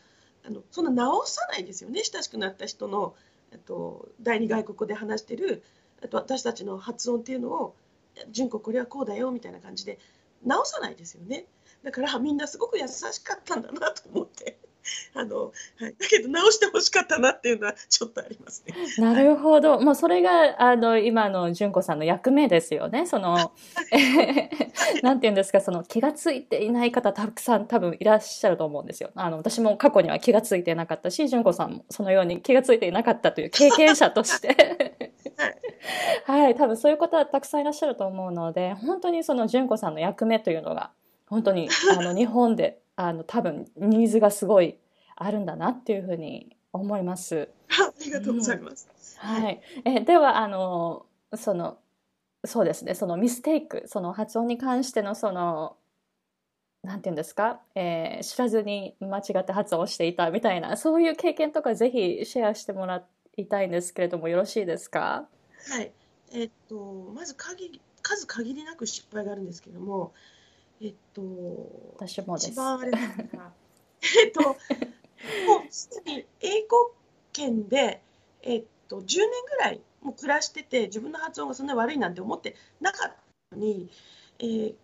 [0.43, 3.15] あのそんな直さないですよね親しくなった人の
[3.65, 5.63] と第二外国語で話してる
[6.03, 7.75] あと私たちの発音っていうのを
[8.31, 9.99] 「純子これはこうだよ」みたいな感じで
[10.43, 11.45] 直さないですよね
[11.83, 14.57] だからみんなすごく優しかったんだなと思って。
[15.13, 18.75] あの、はい、だけど直してほしかったなっていうのはちょっとありますね。
[18.99, 19.79] なるほど。
[19.79, 23.05] もうそれが、あの、今の純子さんの役目ですよね。
[23.05, 23.35] その、
[25.01, 29.09] なんて言うんですか、その気がついていない方たくさん多分いらっしゃると思うんですよ。
[29.15, 34.55] あの、私も過去には気がついていなかったし、純子さんもそのように気がついていなかったという経験者として
[36.25, 40.91] はい、はい、多分そういう方はたくさんいらっしゃると思うので、本当にその純子さんの役目というのが、
[41.27, 44.77] 本当にあの日本であの多分ニーズがすごい
[45.15, 47.49] あるんだなっていうふうに思います。
[47.69, 48.87] ありがとうございます。
[49.21, 49.61] うん、はい。
[49.85, 51.05] えではあの
[51.35, 51.77] その
[52.45, 55.77] そうですねそのミステイクその発音に関してのその
[56.83, 63.03] なんていうんですか、えー、知らずに間違って発音していたみたいなそういう経験とかぜひシェアしてもら
[63.37, 65.27] いたいんですけれどもよろしいですか？
[65.71, 65.91] はい
[66.31, 70.13] えー、っとまず限り数限りなく失敗があるんですけども
[70.81, 71.21] えっと、
[71.97, 72.49] 私もです。
[72.51, 73.53] 一番あれですが、
[74.23, 74.55] えっと、もう
[75.71, 76.93] すでに英語
[77.33, 78.01] 圏で、
[78.41, 83.15] えっと、10年ぐらいもう暮らしてて、自分の発音がそんなに悪いなんて思ってなかっ
[83.49, 83.89] たのに、
[84.39, 84.75] えー、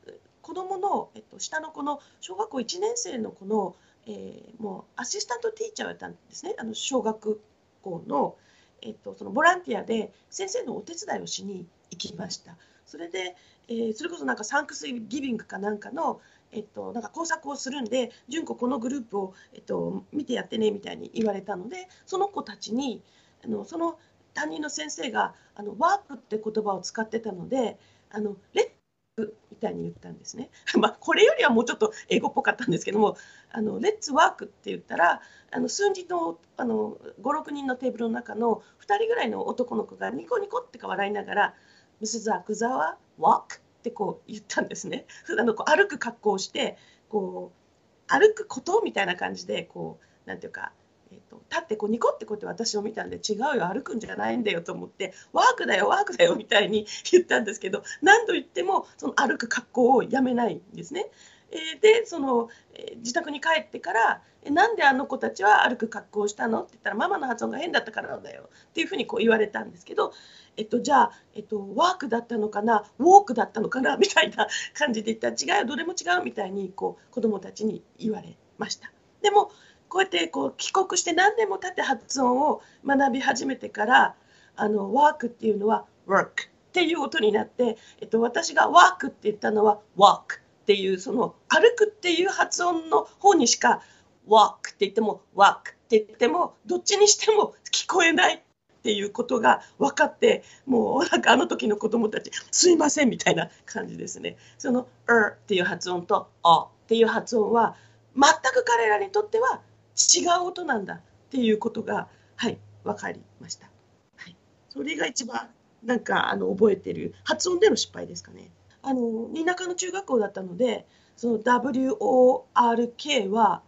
[0.42, 3.76] 子供の、えっと、下の子の小学校1年生の子の、
[4.08, 7.40] えー、もうアシスタントティーチャーをやったんですね、あの小学
[7.82, 8.36] 校の、
[8.82, 12.58] えっと、そのボランティアで先生のお手伝いをしに行きました。
[12.92, 13.38] それで、
[13.70, 16.20] えー、それこそなんかサンクスギビングかなんかの、
[16.52, 23.02] えっと、なんか工作をするんで純子このグループを、えっと、見てやってねみたいに言われたのでその子たちに
[23.46, 23.98] あのその
[24.34, 27.78] 担任の先生があのワークって言葉を使ってたので
[28.10, 30.50] あのレッツみたいに言ったんですね。
[30.78, 33.16] まあ、これよりはもうちょっと英語っぽかったんですけども
[33.52, 41.56] 「あのレッツワーク」って言ったらあの数人のあの56人のテーブルの中の2人ぐらいの男の子がニコニコってか笑いながら
[42.02, 45.06] ミスザクザワ walk ってこう言ったんですね。
[45.40, 46.78] あのこう歩く格好をして
[47.10, 50.72] こう歩くことみたいな感じでこうなんていうか、
[51.12, 61.10] えーと、立ってこうニコってこうやって私を見たんで違うよ歩くんじゃないんだよと思ってワークだよワークだよみたいに言ったんですけど何度言ってもその歩く格好をやめないんですね。
[61.52, 70.14] えでその、え自宅に帰ってから「なんであの子たちは歩く格好をしたの?」って言ったら「ママの発音が変だったからなんだよ」っていうふうにこう言われたんですけど、
[70.58, 72.86] えっと、じゃあ、えっと、ワークだったのかな？
[73.00, 73.98] ウォークだったのかな？
[73.98, 78.92] みたいな感じで言ったら違うどれも違うみたいにこう子どもたちに言われました。
[79.22, 79.52] でも
[79.90, 84.16] こうやってこう帰国して何年も経って発音を学び始めてから
[84.56, 86.30] あのワークっていうのは work っ
[86.72, 93.82] ていう音になって、えっと、私がワークって言ったのは walk っていうその歩くっていう発音の方にしか
[94.28, 104.38] walk って言っても walk って言ってもどっちにしても聞こえないっていうことが分かってもうなんかあの時の子供たちすいませんみたいな感じですね。
[104.58, 107.76] その「er」っていう発音と「あ」っていう発音は
[108.16, 109.62] 全く彼らにとっては
[109.96, 113.70] 違う音なんだっていうことがはい分かりました、
[114.16, 114.36] はい、
[114.70, 115.50] それが一番
[115.84, 118.52] なんかあの覚えてる発音での失敗ですかね。
[118.84, 123.62] あの田舎の中学校だったのでその WORK は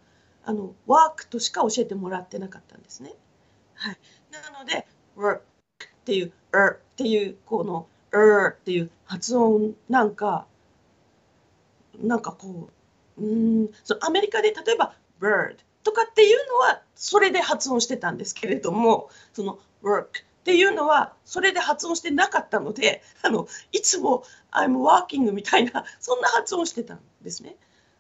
[0.46, 3.14] あのワークとしか教えてもらってなかったんですね。
[3.76, 3.98] はい、
[4.32, 5.42] なので work っ
[6.06, 10.46] ていう er っていうこの er っていう発音なんか
[12.02, 12.70] なんかこ
[13.18, 27.56] ううんそアメリカで例えば bird とかっていうのはそれで発音してたんですけれどもその work っていうのはそれで発音してなかったのであのいつも I'm working みたいなそんな発音してたんですね。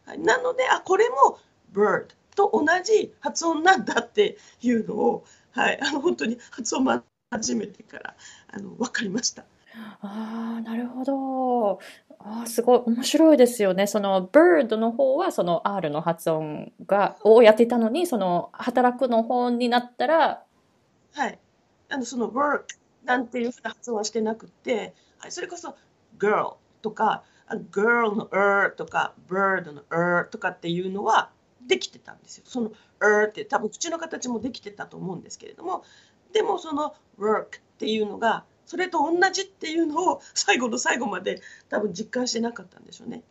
[0.05, 1.39] はい、なのであこれも
[1.73, 7.01] bird と同じ発音なんだっていうのを、はい、あの本当に発音
[7.31, 8.15] 始めてから
[8.51, 9.45] あの分かりました。
[10.01, 11.79] ああ、なるほど。
[12.19, 13.87] ああ、すごい面白いですよね。
[13.87, 20.43] その bird の方はその R の発音がをやっていたのに、その働くの方になったら、
[21.13, 21.39] はい。
[21.93, 22.63] あのその work
[23.05, 25.75] なんていうふうな発音はしてなくて、はい、それこそ
[26.17, 27.23] girl とか、
[27.71, 31.29] girl の er とか bird の er とかっていうのは
[31.67, 32.45] できてたんですよ。
[32.47, 35.83] その er って多分口の形もできてたと思うんですけれども、
[36.33, 43.21] でもその work っていうのがそれと同じっていうのを最後の最後まで多分実感してなかったんでしょうね。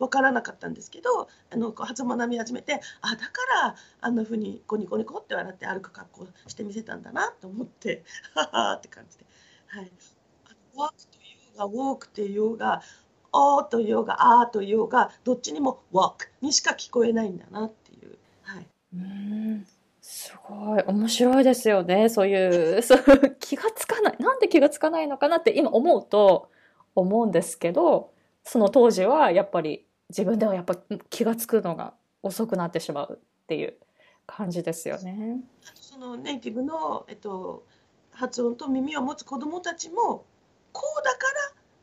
[0.00, 3.22] 分からなかったんですけどあのこう初学び始めてあだか
[3.64, 8.02] らあんなふうにコニコニコって笑って歩く格好してみせたんだなと思って
[8.34, 9.26] ははって感じで。
[9.68, 9.90] はい、
[10.74, 12.82] ワークというがウォークというが
[13.32, 18.18] おーというがあーというがどっちにもワークにしか聞こえないんだなっていう。
[18.42, 19.66] はい、うん
[20.02, 22.08] すごい面白いですよね。
[22.08, 23.00] そういう、そう
[23.38, 24.16] 気がつかない。
[24.18, 26.50] なんで気がつかないのかなって今思うと
[26.94, 28.10] 思うんですけど、
[28.42, 30.76] その当時はやっぱり自分ではやっぱ
[31.08, 33.74] 気がつくのが遅くなってしまうっていう
[34.26, 35.40] 感じですよね。
[35.74, 37.64] そのネイティブの、えっと、
[38.12, 40.24] 発音と耳を持つ子どもたちも
[40.72, 41.18] こうだか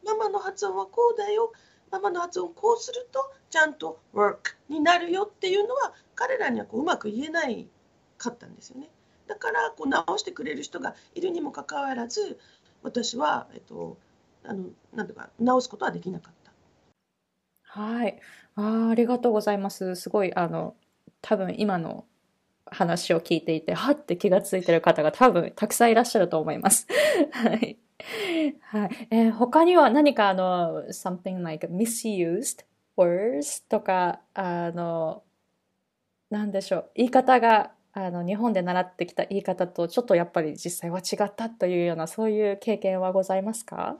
[0.05, 1.51] らママの発音はこうだよ
[1.89, 7.67] ママの発音こうするとちゃんと work になるよっていうのは彼らにはこううまく言えない
[8.17, 8.89] かったんですよね。
[9.27, 12.39] だからこう直してくれる人がいるにもかかわらず
[12.81, 13.97] 私は、えっと、
[14.45, 16.36] あのなんとか直すことはできなかった。
[17.77, 18.19] はい
[18.55, 19.95] ああありがとうございます。
[19.95, 20.75] すごいあの
[21.21, 22.05] 多分今の
[22.65, 26.87] 話を聞いていてはって気がついてる方が多分たくさんいらっしゃると思います。
[27.31, 27.77] はい。
[28.61, 29.07] はい。
[29.11, 32.65] えー、他には何かあの something like misused
[32.97, 35.23] words とかあの
[36.29, 43.97] なんでしょう言い方があの日本で習ってきた言い方とちょっとやっぱり実際は違ったというようなそういう経験はございますか？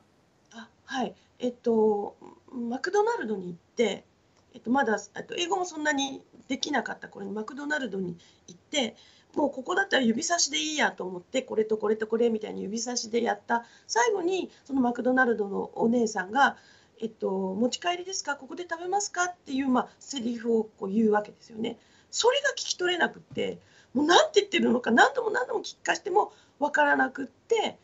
[0.52, 2.16] あはいえっと
[2.52, 8.96] マクドナルドに行って、えっと、まだと英語もそんなにできなかった頃にマクドナルドに行って
[9.36, 16.58] もうここだったら指差しでいいやと思ってこれとこれとこれみたいに指差しでやった最後にそのマクドナルドのお姉さんが
[17.00, 18.36] 「えっと、持ち帰りですか？
[18.36, 21.78] ここで食べますか?」っていう、まあ、セリフをこう言うわけですよね。
[22.10, 23.60] それが聞き取れなくって
[23.94, 27.78] もう何て言ってるのか何度も何度も聞かしても分からなくって、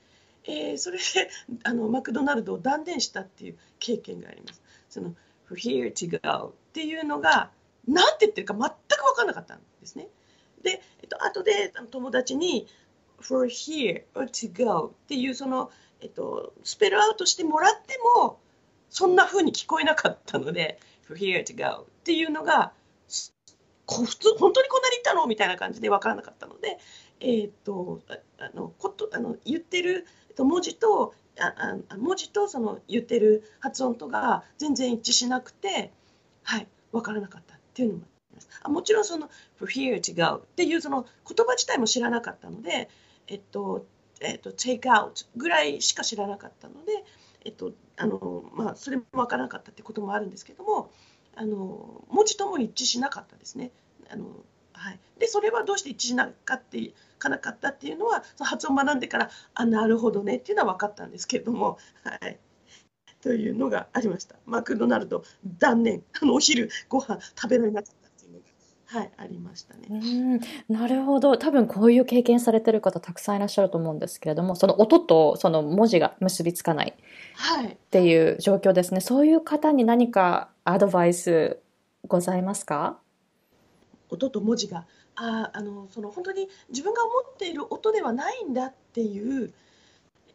[0.46, 1.04] えー、それで
[1.64, 4.62] あのマクドナルドを断念したっていう経験があります。
[4.90, 5.14] その
[5.54, 7.52] For here to go っていうのが
[7.88, 10.08] 何て言ってるか全く分からなかったんですね。
[10.64, 12.68] で、えっと後で友達に
[13.22, 18.40] For here to go っていうその、えっと、スペルアウトしてもらっても
[18.90, 22.74] そんな風に聞こえなかったので For here to go っていうのが
[23.88, 26.80] 普通本当にこんなにいたのみたいな感じで分からなかったので、
[27.20, 28.02] えーと、
[28.40, 35.92] あのことあの言ってる文字とああ文字とその言ってる発音とが全然一致しなくて、
[36.44, 38.50] はい、分からなかったっていうのもあります。
[38.62, 42.90] あもちろんその「for here to go」っていうその言葉自体も知らなかったので、
[43.28, 43.86] えっと
[44.20, 47.04] えっと、take out ぐらいしか知らなかったので、
[47.46, 50.92] えっとあのまあ、それも分からなかったってこともあるんですけども
[51.36, 53.72] あの文字とも一致しなかったですね。
[54.10, 54.26] あの
[54.84, 62.38] はい、でそれはどうして一致しなかってかなかったっていうのはその発音を学んでからあなるほどねっていうのは分かったんですけれども、はい、
[63.22, 64.36] というのがありました。
[64.46, 65.24] マクドナルド
[65.58, 66.04] 断念。
[66.22, 69.88] あのお昼ご飯食べられなかったっていうのが、はい、ありましたね。
[69.90, 70.40] うん。
[70.68, 71.38] なるほど。
[71.38, 81.60] 多分こういう経験されてる方たくさんいらっしゃると思うんですけれどもその音とその文字が結びつかないっていう状況ですね、はい、そういう方に何かアドバイス
[82.06, 83.00] ございますか？
[84.14, 84.86] 音と文字が
[85.16, 89.54] ああのその本当に自分が思っている音ではないんだっていう、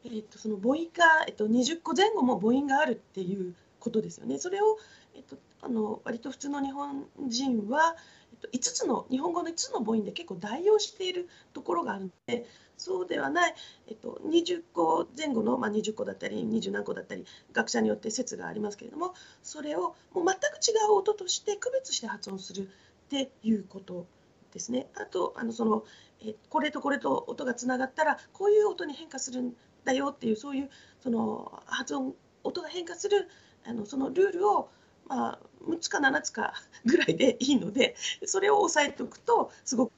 [0.04, 4.38] えーと、その母音が、えーと、20個前後も母音があるっていうことですよね。
[4.38, 4.78] それを、
[5.14, 7.96] えーと、あの割と普通の日本人は、
[8.32, 12.46] えー、と5つの日本語の5つの母音で結構代用しているところがあるので
[12.78, 13.54] そうではない、
[13.88, 22.70] えっと、20個前後の、まあ、20個だったり20何個だったり学者によって説がありますけれどもそれをもう全く違う音として区別して発音する
[23.08, 24.06] っていうこと
[24.52, 24.86] ですね。
[24.94, 25.84] あとあのその
[26.20, 29.54] えこれとこれと音がつながったらこういう音に変化するん
[29.84, 33.28] だよっていうそういうその発音音が変化する
[33.66, 34.68] あのそのルールを、
[35.06, 36.52] まあ、6つか7つか
[36.84, 37.96] ぐらいでいいので
[38.26, 39.92] それを押さえておくとすごく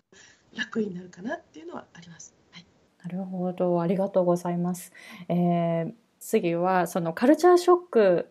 [0.57, 2.35] 楽になるかなっていうのはあります。
[2.53, 2.67] はい、
[3.03, 4.93] なるほどありがとうございます。
[5.29, 8.31] えー、次はそのカルチャーショック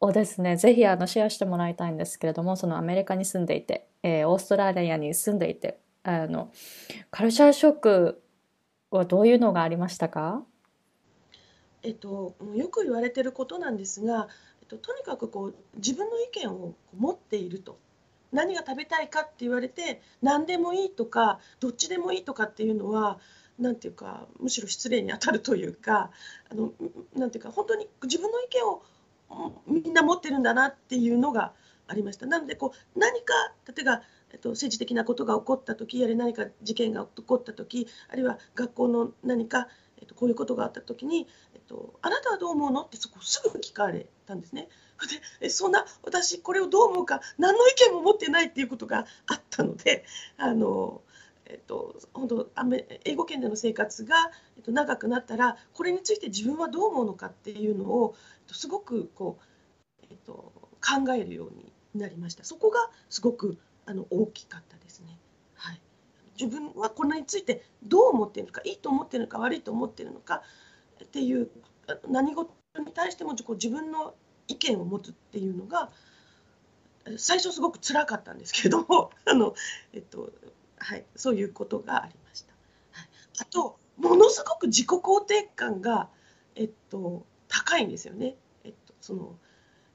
[0.00, 6.50] をですね、ぜひあのシェアしてもらいたいんですけれども、そのアメリカに住んでいて、えー、オーストラリアに住んでいて、あの
[7.10, 8.22] カルチャーショック
[8.90, 10.42] はどういうのがありましたか？
[11.82, 14.28] えっと、よく言われてることなんですが、
[14.62, 17.78] えっと、とにかくこう自分の意見を持っていると。
[18.32, 23.18] 何が食べたいかって言われて何でもいいとかどっちでもいいとかっていうのは
[23.58, 26.12] なんていうかむしろ失礼に当たるというか
[26.48, 26.72] あの
[27.16, 28.84] なていうか本当に自分の意見を
[29.66, 31.52] みんな持ってるんだなっていうのが
[31.86, 32.26] ありました。
[32.26, 33.34] なのでこう何か
[33.66, 34.02] 例えば
[34.32, 39.68] えっと、政治的なことが起こった時あるいは何か事件が起こった時あるいは学校の何か、
[39.98, 44.68] えっと、こういうことがあった時に、えっと、あなたはどう思うのってそこすぐ聞かれたんですね。
[45.40, 50.04] でそんな私これをどう思うか何の意見も持ってないっていうことがあったので
[50.36, 51.00] あの、
[51.46, 52.50] えっと、本当
[53.06, 58.14] 英語圏での生活が、えっと、長くなったらこれについて自分はどう思うのかっていうのを、
[58.50, 59.38] と、すごくこ
[60.02, 62.44] う、えっと、考えるようになりました。
[62.44, 65.18] そこがすごくあの大きかったですね。
[65.54, 65.80] はい、
[66.40, 70.42] 自分はこれについてどう思っているのかいいと思っているのか悪いと思っているのか
[71.02, 71.50] っていう
[72.08, 74.14] 何事に対しても自分の
[74.48, 75.90] 意見を持つっていうのが
[77.16, 79.54] 最初すごく辛かったんですけれども あの、
[79.92, 80.30] えっと
[80.76, 82.52] はい、そういうことがありました。
[82.92, 83.08] はい、
[83.40, 86.08] あとものすごく自己肯定感が、
[86.54, 88.36] えっと、高いんですよね。
[88.64, 89.38] えっとその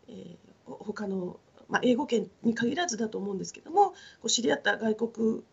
[0.08, 3.96] えー、他のまあ、英語圏に限らずだと思うんですけどもこ
[4.26, 5.44] う知り合った外国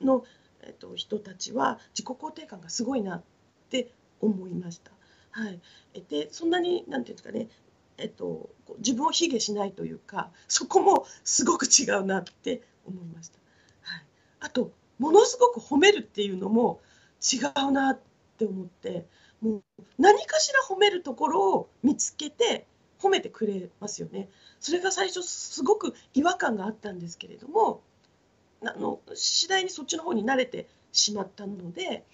[0.00, 0.24] の、
[0.62, 3.22] えっと、人たちは自己肯定感がすごいなっ
[3.68, 3.92] て
[4.22, 4.90] 思いました。
[5.32, 5.60] はい、
[6.08, 7.48] でそんなに何て言うんですかね
[7.98, 8.48] えっと、
[8.78, 13.38] 自分を卑下しないというかそこもすごく違うなって思いました。
[13.82, 14.04] はい、
[14.40, 16.80] あとものすごく褒めるっていうのも
[17.20, 17.36] 違
[17.66, 18.00] うなっ
[18.38, 19.06] て思って
[19.40, 19.62] もう
[19.98, 22.66] 何かしら褒めるところを見つけて
[23.00, 24.28] 褒めてくれますよね。
[24.60, 27.80] それが最初すごく違和感があったんですけれども
[28.62, 32.04] あの次第にそっちの方に慣れてしまったので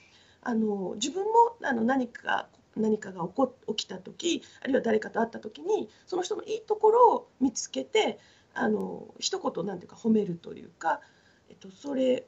[0.43, 8.19] あの自分もあの何か何かが起こ起きた時あるいは誰かと会った時にその人のいいところを見つけて
[8.55, 11.01] あの一言なんていうか褒めるというか、
[11.51, 12.27] えっと、それ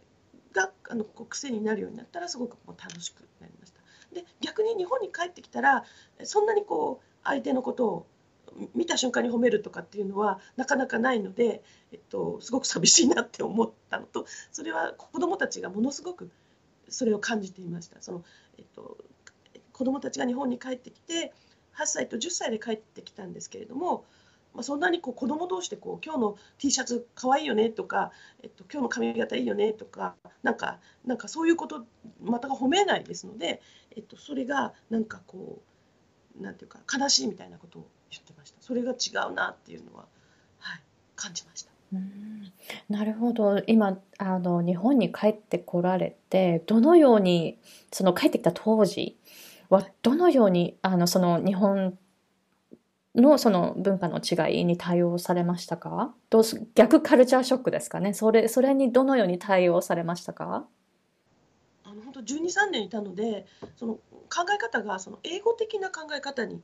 [0.52, 3.80] があの癖になるようになったらすごくもう楽しくなりました。
[4.14, 5.84] で逆日本に帰ってきたら
[6.24, 8.06] そんなにこう相手のことを
[8.74, 11.62] 見た瞬間に褒めるとかっていうのはなかなかないので、
[11.92, 16.30] えっと、すごく寂しいなって思ったのとそれは子どもたちがものすごく
[16.88, 18.00] それを感じていました。
[18.00, 18.24] その、
[18.56, 18.96] えっと、
[19.72, 21.32] 子どもたちが日本に帰ってきて
[21.76, 24.04] 8歳と10歳で帰ってきたんですけれども、
[24.58, 28.10] まあ、そんなにこう子ども同士でこう今日の T シャツかわいいよねとか、
[28.42, 31.86] えっと、今日の髪型いいよねとかなんかなんかそういうこと
[32.20, 33.62] また褒めないですので、
[33.96, 35.62] えっと、それがなんかこ
[36.40, 38.60] うなんていうか悲しいみたいなことを言ってました。
[38.60, 40.06] それが違うなっていうのは、
[40.58, 40.82] はい、
[41.14, 41.70] 感じました。
[41.92, 42.52] うん。
[42.88, 43.62] なるほど。
[43.68, 47.60] 今あの日本に帰ってこられてどのように
[47.92, 49.16] その帰ってきた当時
[49.68, 51.96] はどのようにあのその日本
[53.14, 56.14] のその文化の違いに対応されましたか？
[56.30, 56.42] どう
[56.74, 58.14] 逆カルチャーショックですかね？
[58.14, 60.66] それそれにどのように対応されましたか？
[61.84, 63.46] あの本当12、3年いたので
[63.76, 66.60] その考え方がその英語的な考え方に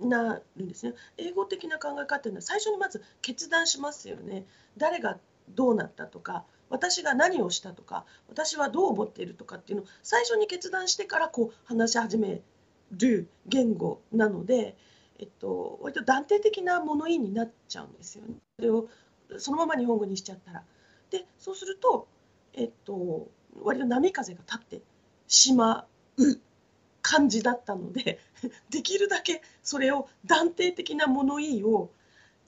[0.00, 0.94] なるんですね。
[1.16, 4.44] 英語的な考え方というのは最初にまず決断しますよね。
[4.76, 5.18] 誰が
[5.48, 12.40] どうなったとか私が何をしたとか私はどう思っているとかっていうのを最初に決断してからこう話し始め
[12.90, 14.76] る言語なので、
[15.18, 18.34] えっと、割と断定的な物言いになっちゃうんですよね。
[18.56, 18.88] それを
[19.38, 20.64] そのまま日本語にしちゃったら。
[21.10, 22.08] でそうすると、
[22.54, 23.28] えっと、
[23.62, 24.80] 割と波風が立って
[25.28, 25.86] しま
[26.16, 26.22] う
[27.02, 28.18] 感じだったので
[28.70, 31.90] できるだけそれを断定的な物言いを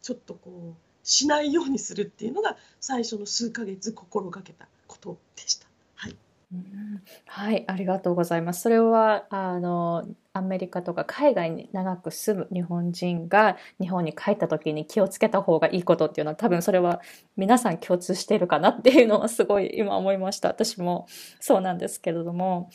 [0.02, 5.68] ちょっとこうしないようにするっていうのが最初の数ヶ月心がけたことでした。
[5.94, 6.16] はい、
[6.52, 8.62] うん、はい、ありがとうございます。
[8.62, 17.00] それはあのアメリカとか海外に長く住む日本人が日本に帰った時に気をつけた方がいいことっていうのは多分それは
[17.36, 20.48] 皆さん共通しているかなっていうのはすごい今思いました。
[20.56, 21.06] 私も
[21.40, 22.70] そうなんですけれども。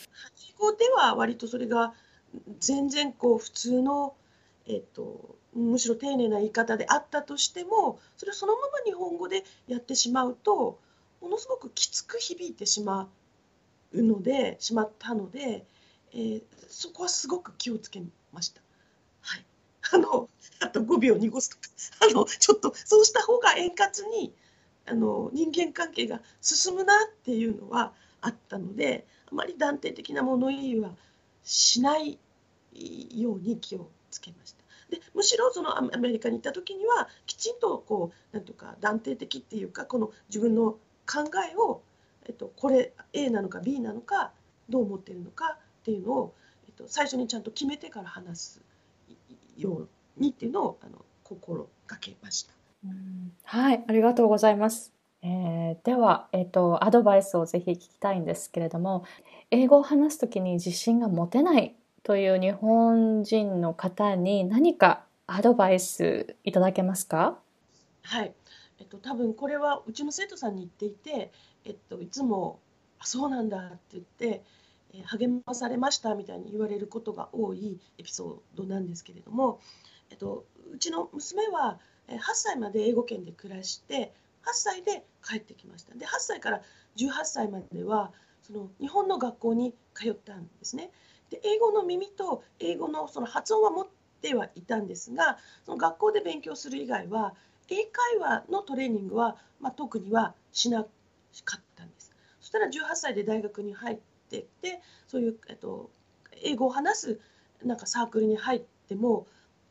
[0.58, 1.94] 語では割とそれが
[2.60, 4.16] 全然こう普通の、
[4.66, 10.80] えっと、むしろ丁寧な言い方であったとしてもそれをそのまま日本語でやってしまうと
[11.22, 13.08] ものすごくきつく響いてしま
[13.92, 15.66] うのでしまったので、
[16.14, 18.02] えー、そこはすごく気をつけ
[18.32, 18.62] ました。
[19.22, 19.46] はい、
[19.94, 21.62] あのあと5秒濁すとか
[22.10, 24.34] あのちょっとそうした方が円滑に
[24.86, 30.96] あの人間関係が進むなっていうのはあったのであまり断定的な物言いは
[31.44, 32.20] しない
[32.74, 34.62] ように気をつけました。
[34.90, 40.78] でむしろそのアメリカに行った時にはきちんとこうなんとか断定的っていうかこの自分の
[41.10, 41.82] 考えを、
[42.26, 44.34] えっと、これ A なのか B なのか
[44.70, 46.36] どう思ってるのかっていうのを、
[46.68, 48.62] えっと、最初にちゃんと決めてから話す
[49.58, 52.54] ようにっていうのをあの心がけました。
[53.44, 54.94] はい、ありがとうございます。
[55.24, 59.06] えー、では、えっ、と、アドバイスをぜひ聞きたいんですけれども、
[59.52, 67.38] 英語を話すときに自信が持てないという日本人の方に何かアドバイスいただけますか？
[68.02, 68.34] はい、
[68.80, 71.32] えっと、多分これはうちの生徒さんに言っていて、
[71.66, 72.60] えっと、いつも
[72.98, 74.42] 「あそうなんだ」って言って、えー、
[75.06, 79.60] 励まされましたみたいに言われることが多いエピソードなんですけれども、
[80.10, 84.14] えっと、うちの娘は8歳まで英語圏で暮らして
[84.44, 86.62] 8歳で帰ってきましたで8歳から
[86.98, 88.12] 18歳までは
[88.42, 90.92] その日本の学校に通ったんですね。
[91.30, 93.88] で英語の耳と英語のその発音は持っ
[94.22, 97.36] てはいたんですがその学校で勉強する以外は
[97.70, 100.90] 英会話のトレーニングは、まあ、特にはしなか
[101.58, 102.12] ったんです。
[102.42, 105.90] そしたら18歳で大学に入っていてそういう、えっと、
[106.44, 107.20] 英語を話す
[107.64, 109.28] なんかサークルに入っても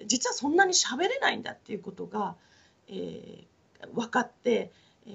[0.07, 2.37] 実はそんなに喋れないんだっていうことが、
[2.89, 4.71] えー、分かって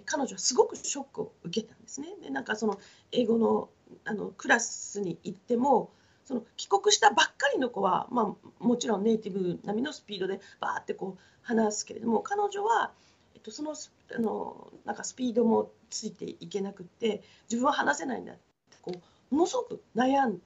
[0.05, 2.07] 彼女はすごくショックを受けたんですね。
[2.21, 2.79] でなんかその
[3.11, 3.69] 英語の
[4.03, 5.91] あのクラスに行っても
[6.25, 12.91] その帰国したばっかりの子は、まあ、もちろんネイティブ並みのスピードでバーってこう話すけれども彼女は、
[13.35, 13.75] えっと、その
[14.15, 18.41] あのなんかスピードもついていけなくって自分は話せないんだって
[18.81, 20.39] こうものすごく悩ん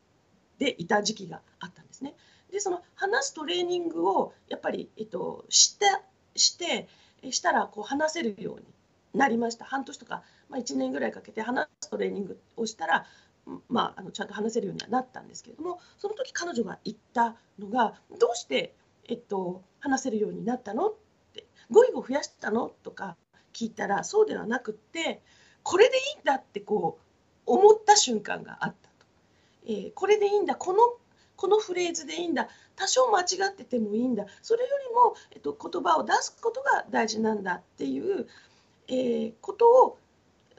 [0.58, 2.16] でいた時期があったんですね。
[2.52, 5.86] でその話すトレーニングをやっぱり、えっと、して
[6.36, 6.88] して
[7.30, 8.66] したらこう話せるように
[9.14, 13.06] なりました半年とか、まあ、1年ぐらいかけて話すトレーニングをしたら
[13.68, 18.76] まあ、あのちゃんと話せるようにはなったんですけれどもその時彼女が言ったのがどうして、
[19.08, 20.94] えっと、話せるようになったのっ
[21.34, 23.18] て語彙を増やしたのとか
[23.54, 25.22] 聞いたらそうではなくって
[25.64, 27.09] これでいいんだってこう
[27.50, 29.06] 思った瞬間があったと、
[29.68, 30.56] えー、これでいいんだ。
[30.56, 30.80] この
[31.36, 32.50] このフレーズでいいんだ。
[32.76, 34.26] 多少間違っててもいいんだ。
[34.42, 38.28] それよりも、えっと、言葉を出すことが大事なんだっていう、
[38.88, 39.98] えー、ことを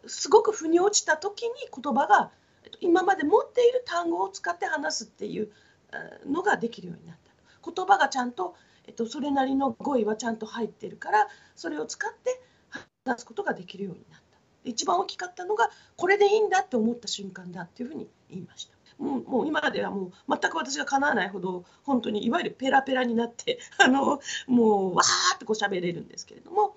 [0.07, 2.31] すごく腑に落ちた時に言葉が
[2.81, 5.51] 今まで持っている単語を使って話すっていう
[6.27, 8.55] のができるようになった言葉がちゃんと、
[8.87, 12.41] えっと、それなりの語彙はちゃんと入ってるからそれを使って
[13.05, 14.30] 話すことができるようになった。
[14.65, 18.75] 一番大きかったのがこれでいいんだって思った瞬間だっていうふうに言いました。
[18.99, 26.77] もうもう今ではもう全く私が叶わないほど本当にいわゆるペラペラになって あのもうわーってこう喋れるんですけれども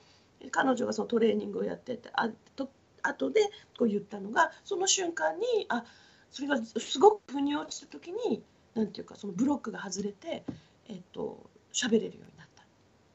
[0.51, 2.69] 彼女がそのトレーニングをやっててあと
[3.01, 3.41] 後で
[3.77, 5.83] こう言ったのがその瞬間にあ
[6.31, 8.41] それがすごく腑に落ちた時に
[8.73, 10.43] 何て言うかそのブロックが外れて
[10.87, 12.63] えっと喋れるようになった。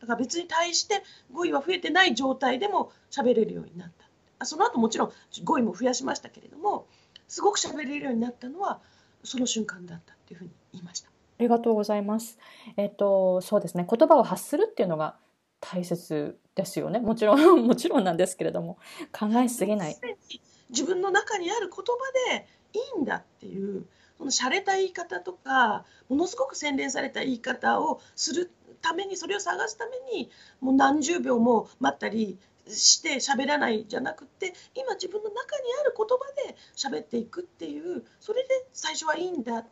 [0.00, 1.02] だから別に対して
[1.32, 4.07] 語彙は増えてない状態でも喋れるようになった。
[4.42, 5.12] その後もちろん
[5.44, 6.86] 語彙も増やしましたけれども
[7.26, 8.80] すごく喋れるようになったのは
[9.24, 11.08] その瞬間だったっていうふうに言いました。
[11.08, 12.38] ありがとうございます。
[12.76, 15.16] えっとそうですね言葉を発するっていうのが
[15.60, 18.78] 大切ですよねもちろん もちろんなんですけれども
[19.12, 19.96] 考えすぎない
[20.70, 23.86] 自分の中にある言葉でいいんだっていう
[24.18, 30.30] その洒落た言い方とかものすごく洗練された言い方をするためにそれを探すために
[30.60, 32.38] もう何十秒も待ったり
[32.68, 39.66] して喋らないじゃなくて今自分の中にある言葉で喋っていくっていうそれで最初はいいんだっ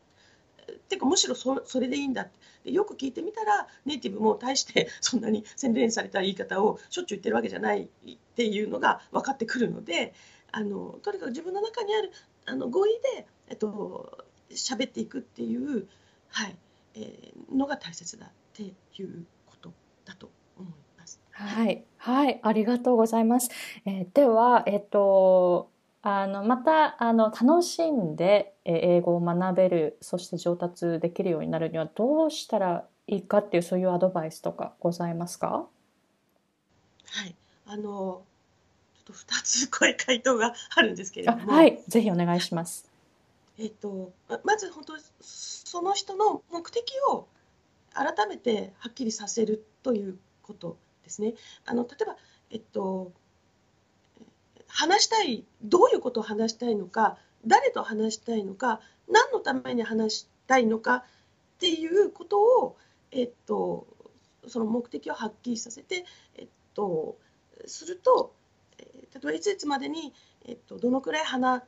[0.88, 2.28] てかむしろそれでいいんだっ
[2.64, 7.88] てよく聞いてみたらネイティブも大してそんなに洗練された言い方をしょっちゅう言ってるわけじゃないっ
[8.34, 10.14] ていうのが分かってくるので
[10.51, 12.11] あのとにかく自分の中にある
[12.47, 15.88] あの語彙で、えっと喋っていくっていう、
[16.28, 16.57] はい
[16.94, 19.72] えー、のが大切だっていうこと
[20.05, 20.30] だと。
[21.39, 23.51] はい、はい、ありがとうございます。
[23.84, 25.70] えー、では、えっと
[26.01, 35.66] あのまたあの楽しんで英語を学べるそして上達できるようになるにはどうしたらいいかっていうそういうアドバイスとかございますか？
[37.07, 37.34] はい。
[37.66, 38.22] あの
[38.95, 41.53] ちょっと2つ声回答があるんですけれども。
[41.53, 41.82] はい。
[41.89, 42.89] ぜひお願いします。
[43.59, 44.12] えっと
[44.45, 47.26] まず本当その人の目的を
[47.93, 50.76] 改めてはっきりさせるということ
[51.07, 51.34] ですね。
[51.64, 52.16] あの例えば
[52.50, 53.12] えっと
[54.66, 61.02] 話したいどういうことを話したいのか誰と話したいのか何のために話したいのかっ
[61.59, 62.76] ていうことを、
[63.11, 63.86] えっと、
[64.46, 66.04] その目的をはっきりさせて、
[66.36, 67.16] えっと、
[67.66, 68.34] すると、
[68.78, 68.84] 例
[69.16, 70.12] えばいついつまでに、
[70.44, 71.62] えっと、どのくらい話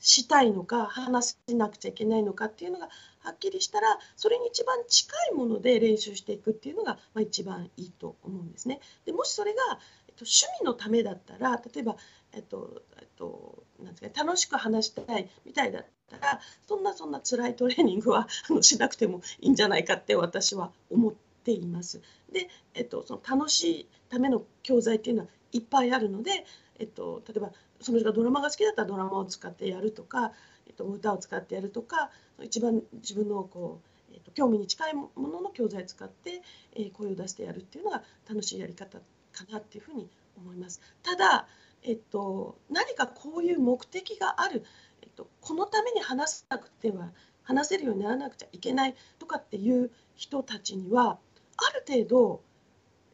[0.00, 2.88] したいのか話せなくちゃいけないのかっていうのが
[3.20, 8.80] はっきりしたらそれに一番近いもので練習していくっていうのが、まあ、一番いいと思うんですね。
[9.04, 9.60] でもしそれが、
[10.08, 11.96] えっと、趣味のためだったら例えば、
[12.32, 21.12] えっとえっと、なんですか、楽しく話したいみたいだったらそんなそんな辛いトレーニングはあのしなくてもいいんじゃないかって私は思っ
[21.44, 22.00] ています。
[22.32, 26.44] で、えっと、その楽しいための教材っていうのはいっぱいあるので、
[26.78, 30.32] えっと、例えばその人がドラマが好きだったらドラマを使ってやるとか、
[30.66, 32.10] えっと、歌を使ってやるとか
[32.42, 33.80] 一番自分のこ
[34.10, 36.42] う、えっと、興味に近いものの教材を使って、
[36.74, 40.80] えー、声を出してやるっていうのが楽しいやり方かなっていうふうに思います。
[41.02, 41.46] ただ、
[41.82, 44.64] えっと、何かこういう目的がある、
[45.02, 47.10] えっと、このために話さなくては
[47.42, 51.18] 話せるようにならなくちゃいけないとかっていう人たちには
[51.56, 52.42] ある程度、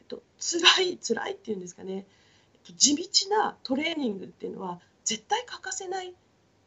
[0.00, 2.06] えっと辛い辛いっていうんですかね
[2.72, 6.14] 地道なトレーニングっていうのは絶対欠かせない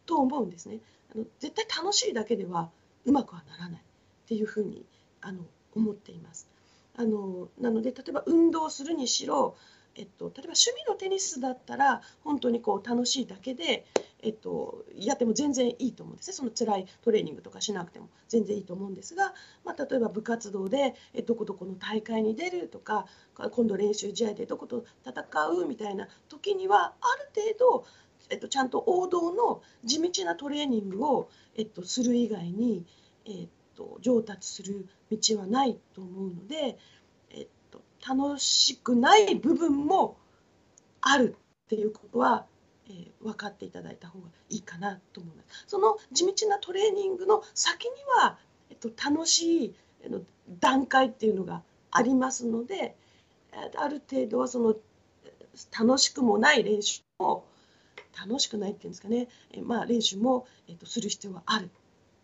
[0.06, 0.80] と思うんですね。
[1.14, 2.70] あの絶対楽しいだけでは
[3.06, 4.86] うまくはならないっていうふうに
[5.22, 5.44] あの
[5.76, 6.48] 思っています。
[6.96, 9.56] あのなので例えば運動するにしろ
[9.98, 13.86] えっと、例えば趣味のテニスだったら本当にこう楽しいだけで、
[14.22, 19.34] えっと、やっても全然いいと思うんですねその辛いトレーニングとかしなくても全然いいと思うんですが、
[19.66, 20.94] まあ、例えば部活動で
[21.26, 23.08] どこどこの大会に出るとか
[23.52, 27.08] 今度練習試合でどこと戦うみたいな時にはあ
[27.40, 27.86] る程度、
[28.30, 32.86] えっと、ちゃんと王道の地道なトレーニングを、えっと、する以外に、
[33.26, 36.78] えっと、上達する道はないと思うので。
[38.08, 40.18] 楽しくない部分も
[41.02, 41.36] ある
[41.66, 42.46] っていうことは、
[42.90, 45.66] えー、分かっていただいた方がいいかなと思います。
[45.68, 47.92] その地道なトレーニングの先に
[48.22, 48.38] は、
[48.70, 49.76] えっと、楽しい
[50.60, 52.96] 段階っていうのがありますので
[53.76, 54.76] ある程度はその
[55.78, 57.46] 楽しくもない練習も
[58.20, 61.70] 楽しくないっていうんですかね、えまあ、練習も、えっと、する必要はある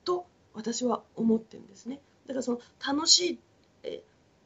[0.03, 1.99] と私は思ってるんですね。
[2.27, 3.39] だからその楽しい、
[3.83, 4.03] え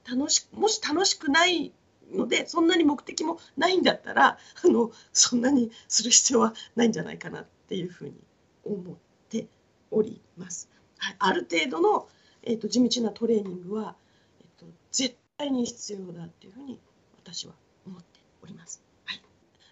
[0.09, 1.73] 楽しもし楽しくない
[2.13, 8.15] のでそんなに目的もないんだったら あのそんなにする必要はないんじゃないかなっていうふうに
[8.63, 8.95] 思っ
[9.29, 9.47] て
[9.91, 10.69] おります。
[10.97, 12.07] はい、ある程度の、
[12.43, 13.95] えーと、地道なトレーニングは、
[14.39, 16.79] えーと、絶対に必要だっていうふうに
[17.17, 17.53] 私は
[17.85, 18.81] 思っております。
[19.05, 19.21] はい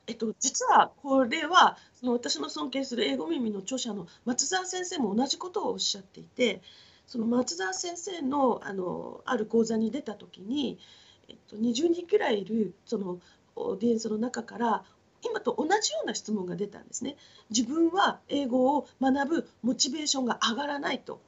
[0.08, 6.62] えっと、実はこれはその私の尊敬する英語耳の著者の松澤先生も同じことをおっしゃっていて
[7.08, 10.80] その松澤先生のあのある講座に出た時に、
[11.30, 13.20] えっと、20人くらいいるその
[13.56, 14.84] オーディエンスの中から
[15.24, 17.16] 今と同じような質問が出たんですね。
[17.50, 21.22] 自分は英語を学ぶモチベーションが上がらないと。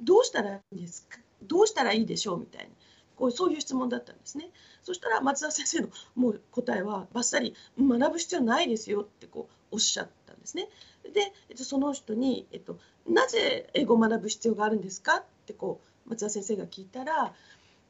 [0.00, 1.18] どうしたらいいんですか？
[1.42, 2.70] どうしたらいいでしょうみたいな。
[3.16, 4.50] こうそういう質問だったんですね。
[4.82, 10.68] そしたら松田先生のもう答えはばっさり学ぶ必要ないですよってこうおっしゃったんですね。
[11.12, 15.18] で、その人に、えっと、なぜ英語を学ぶ必要があるんですか？
[15.18, 17.32] ってこう松田先生が聞いたら、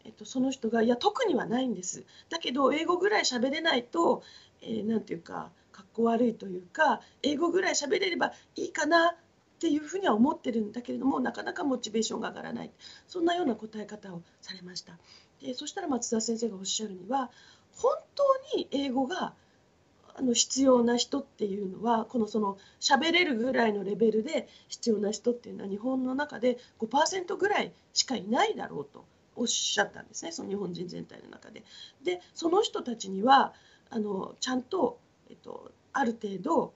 [0.05, 4.23] えっと、その人が「いや特にはないんです」だけど英語ぐらい喋れないと
[4.63, 12.71] 何、えー、て言うかかっこ悪いというか英語ぐらい喋れればいいかなっていうふうには思ってるんだけれどもなかなかモチベーションが上がらない。
[13.09, 14.99] そんなような答え方をされました。
[15.41, 17.31] でそしたら松田先生がおっしゃるには
[17.75, 19.35] 本当に英語が
[20.19, 29.05] あの必要な人っていうのはこのその喋れるぐらいのレベルで必要な人っていうのは日本の中で5%ぐらいしかいないだろうと
[29.37, 31.63] おっしゃったんですねその日本人全体の中で。
[32.03, 33.53] でその人たちには
[33.91, 34.99] あのちゃんと、
[35.31, 36.73] えっと、ある程度、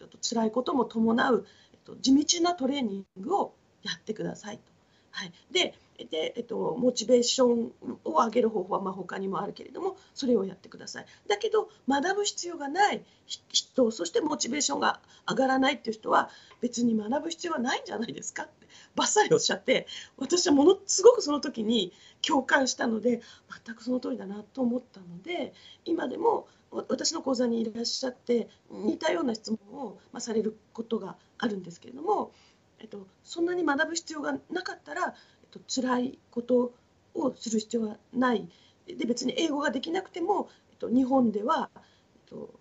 [0.00, 4.77] えっと、辛いことも伴う、えっと、地道なトレーニングをやってくださいと。
[5.18, 5.74] はい、で
[6.10, 7.72] で、えっと、モチベーション
[8.04, 11.06] を上げる方法はまあ他にもあるけれどもそれをやってください。
[11.26, 18.44] だけど学ぶ必要がない人そしてモチベーションが上がらないっていう人は別に学ぶ必要はないんじゃないですか？
[18.44, 19.88] ってばっさりおっしゃって
[20.18, 21.92] 私はものすごくその時に
[22.22, 23.20] 共感したので
[23.66, 25.52] 全くその通りだなと思ったので
[25.84, 32.32] 今でも私の講座にいらっしゃって似たような質問を、されることがあるんですけれども
[32.80, 36.72] えっと、そんなに学ぶ必要がなかったら、えっと辛いこと
[37.14, 38.48] をする必要はない。
[38.86, 41.82] で別に英語ができなくても、えっと、日本では、えっ
[42.26, 42.54] と、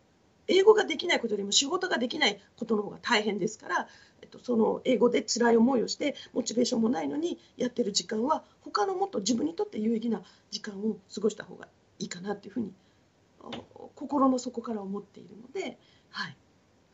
[0.47, 3.88] 英語ができないことよりも仕事ができないことの方が大変ですから、
[4.22, 11.68] えっと、その英語で辛い思いをしてモチベーションもないのにやってる時間は他のもっと自分にとって有意義な時間を過ごした方が
[11.99, 12.72] いいかなっていうふうに
[13.95, 15.78] 心の底から思っているので、
[16.09, 16.38] はい、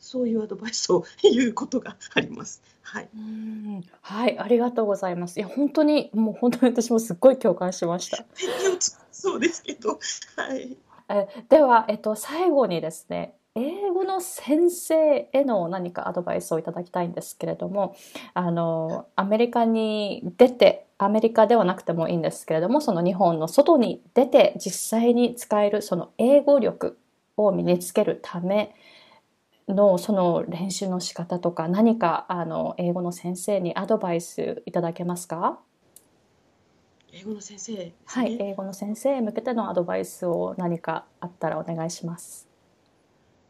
[0.04, 2.62] そういうアドバイスを言うことがあります。
[2.82, 3.08] はい。
[4.02, 5.40] はい、ありがとうございます。
[5.40, 8.22] いや、本当に、もう本当に私もすっごい共感しました。
[9.10, 9.98] そうですけど、
[10.36, 10.76] はい。
[11.08, 17.96] え、では、えっと、最後にですね、英語の先生への何かアドバイスをいただきたいんですけれども、
[18.34, 26.98] あの、アメリカに出て、アメリカではなくてもいいんですけれども、その日本の外に出て実際に使えるその英語力
[27.38, 28.74] を身につけるため
[29.68, 35.58] のその練習の仕方とか何かあの英語の先生にアドバイスいただけますか？
[37.12, 42.48] 英語の先生、ね、はい、英語の先生へ向けてのアドバイスを何かあったらお願いします。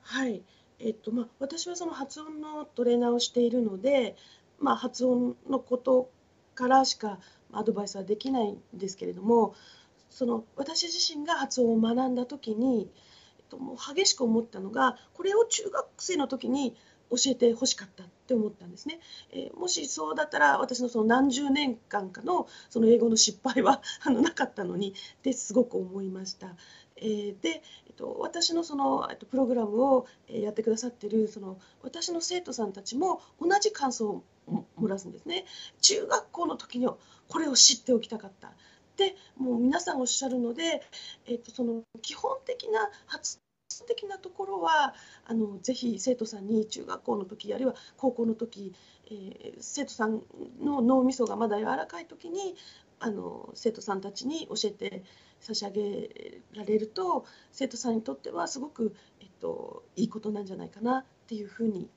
[0.02, 0.42] はい、
[0.78, 4.16] えっとまあ、私はその発音のトレーナーをしているので、
[4.60, 6.10] まあ、発音のこと
[6.54, 7.18] からしか
[7.52, 9.54] アドバイスはできないんですけれども
[10.10, 12.90] その私自身が発音を学んだ時に、
[13.48, 16.76] と、もう激しく思ったのがこれを中学生の時に
[17.10, 19.00] 教えてほしかったって思ったんですね、
[19.32, 26.56] えー、もしそうだったら私のその何十年間かのその英語の失敗は あのなかったのにってすごく思いました。
[26.96, 34.22] えー、で、えっと、私のその、と、プログラムをやってくださってるその私の生徒さんたちも同じ感想を
[34.78, 35.44] 漏らすんですね。
[35.80, 36.86] 中学校の時に
[37.28, 38.52] これを知っておきたかった。
[38.96, 40.82] でもう皆さんおっしゃるので、
[41.26, 43.38] えっと、その基本的な発
[43.86, 48.72] 的なところはあのぜひ生徒さんに中学校の時あるいは高校の時、
[49.06, 50.22] えー、生徒さん
[50.60, 52.54] の脳みそがまだ柔らかい時に
[53.00, 55.02] あの生徒さんたちに教えて
[55.40, 61.88] 差し上げられると生徒さんにとってはすごく、えっと、いいことなんじゃないかなっていうふうに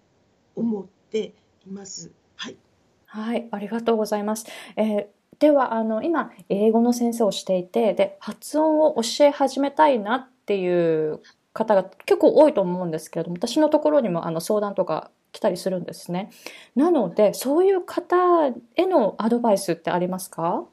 [0.55, 1.33] 思って
[1.65, 2.11] います。
[2.35, 2.57] はい、
[3.05, 4.47] はい、ありがとうございます。
[4.75, 11.21] えーではあの今英語の先生をしていてで発音を教え始めたいなっていう
[11.53, 16.31] 方が結構多いと思うんですけれども私のところにもあの相談とか来たりするんですね。
[16.75, 18.15] なのでそういう方
[18.47, 20.65] へのアドバイスってありますか？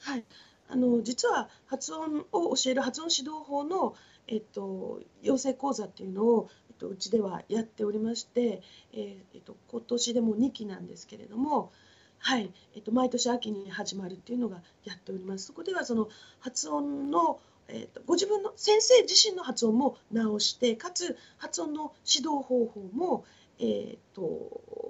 [0.00, 0.24] はい
[0.70, 3.94] あの実は発音を教える発音指導法の、
[4.26, 11.72] えっと、養成講座っていうのを、えっと、うちではやっておりまして、え、っと、今年でも2期なんですけれども、
[12.18, 15.46] はいえっと、毎年秋に始まるっていうのがやっております。
[15.46, 16.08] そこではその
[16.40, 17.40] 発音の
[17.70, 23.24] えーと、ご自分の先生自身の発音も直してかつ発音の指導方法も、
[23.58, 24.88] えーと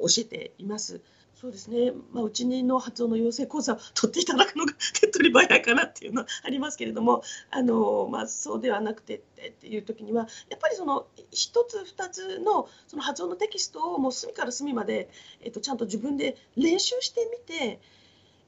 [0.00, 1.00] 教えています。
[1.44, 11.26] そうですね、まあ、うちの発音の養成講座を取っていただくのが手っ取り早いかなっていうのはありますけれどもあの、まあ、そうではなくてっていう時にはやっぱりその1
[11.68, 15.10] つ2つのその発音のテキストをもう隅から隅まで、
[15.42, 17.78] えっと、ちゃんと自分で練習してみて、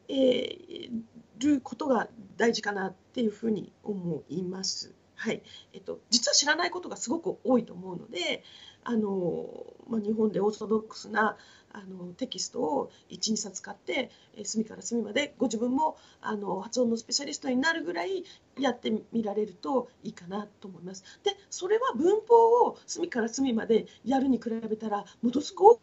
[0.08, 0.90] えー、
[1.38, 4.94] ることが大事かなっていうふうに思います。
[5.16, 5.42] はい
[5.72, 8.44] えっと、実は知らないことがすごく多いと思うので
[8.84, 9.48] あの、
[9.88, 11.36] まあ、日本でオーソドックスな
[11.76, 18.24] あのテキストを12冊買って、え隅から隅までご自分もあの発音のスペシャリストになるぐらい
[18.58, 21.04] やってみられるといいかなと思います。
[21.22, 25.80] でそれは文法を隅から隅までやるに比べたらものすごく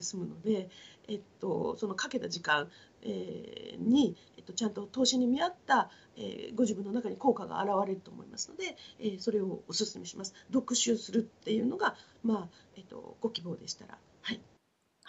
[0.00, 0.68] 済むので、
[1.08, 2.68] えっと、そのかけた時間、
[3.02, 10.34] えー、に、えっと、ちゃんと投資に見合った、えー、ご自分の中に効果が現れると思いますので、えー、それをお勧めします。
[10.52, 11.94] 読習するっていうのが、
[12.24, 13.98] まあえっと、ご希望でしたら。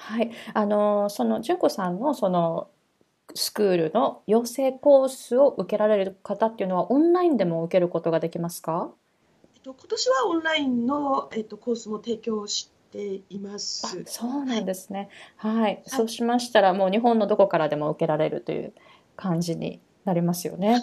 [0.05, 0.31] はいはい。
[0.53, 2.69] あの、その、純子さんの、その、
[3.35, 8.91] スクールの養成コースを受けられる方っていうのは、オンラインでも受けることができますか？
[9.55, 14.03] えっと、今年はオンラインの、えっと、コースも提供しています。
[14.05, 15.09] そうなんですね。
[15.37, 15.61] はい。
[15.61, 18.73] はい、そうしましたら、もう日本のどこからでも受けられるという
[19.15, 20.81] 感じになりますよね。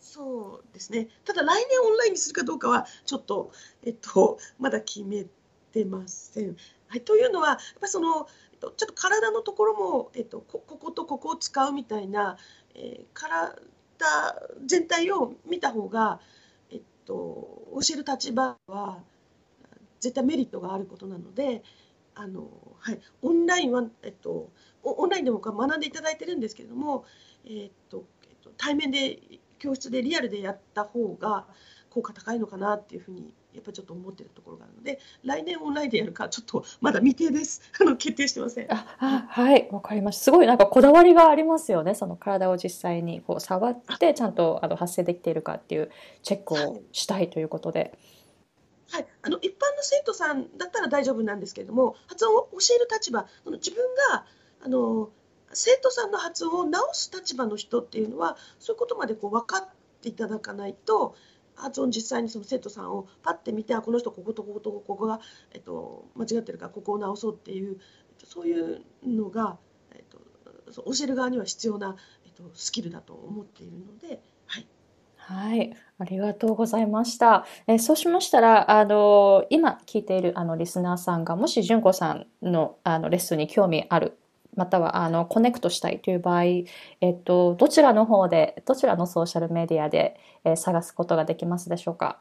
[0.00, 1.08] そうですね。
[1.24, 3.50] ただ来年オンラインにするかどうかはちょっと
[3.84, 5.26] えっとまだ決め
[5.72, 6.56] てません。
[6.94, 8.28] はい、というのはやっぱその
[8.60, 12.36] ちょっと体のところも、えっと、こことここを使うみたいな、
[12.76, 13.56] えー、体
[14.64, 16.20] 全体を見た方が、
[16.70, 18.98] えっと、教える立場は
[19.98, 21.64] 絶対メリットがあることなので
[22.14, 24.50] あの、はい、オンラインは、えっと、
[24.84, 27.06] オンラインでも学んでいただいてるんですけれども、
[27.44, 28.04] えっと、
[28.56, 29.18] 対面で
[29.58, 31.46] 教室でリアルでやった方が
[31.90, 37.62] 効果高いのかなっていうふうにやっぱりちょっと思ってるところがあるので来年オンラインでやるかちょっとまだ未定です。
[37.80, 38.66] あの決定してません。
[38.72, 40.24] あはいわかりました。
[40.24, 41.94] すごいなんかこだわりがありますよね。
[41.94, 45.90] その体を実際にこう触ってちゃんとあの発声できているかっていう
[46.22, 47.96] チェックをしたいということで。
[48.90, 54.24] はい、あの一般の生徒さんだったら大丈夫なんですけれども発音を教える立場その自分が
[54.62, 55.10] あの
[55.52, 59.68] 生徒さんの発音を直す立場の人っていうのはそういうことまでこう分かっ
[60.02, 61.16] ていただかないと
[61.56, 65.20] 発音実際にその生徒さんをパッて見てあこの人こことこことここが、
[65.52, 67.78] えっと、間違ってるからここを直そうっていう
[68.24, 69.58] そういうのが、
[69.94, 74.66] えっと、教える側には必要な、えっと、スキルだと思っているので、はい、
[75.16, 77.46] はい、ありがとうございました。
[77.66, 84.18] えそうしましたら、あの、今聞いているあのリスナーさんが、もし純子さんのあのレッスンに興味ある、
[84.56, 86.66] またはあのコネクトしたいという場合、え
[87.12, 92.20] っと、どちらの方で、どちらのソーシャルメディアで、え探すことができますでしょうか？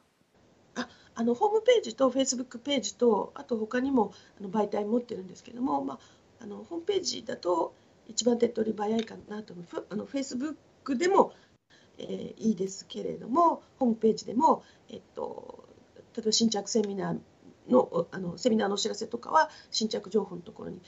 [0.76, 6.00] ああのホームページとフェイスブックページと、あと他にもあの媒体持ってるんですけども、まあ、
[6.44, 7.74] あのホームページだと
[8.08, 9.86] 一番手っ取り早いかなと思う。
[9.90, 11.34] あのフェイスブックでも
[12.00, 15.64] えー、いいですけれどもホームページでも、えっと、
[16.18, 20.82] 例えば新着セミナーのあのセミナーのお知らせとかは新着情報のところに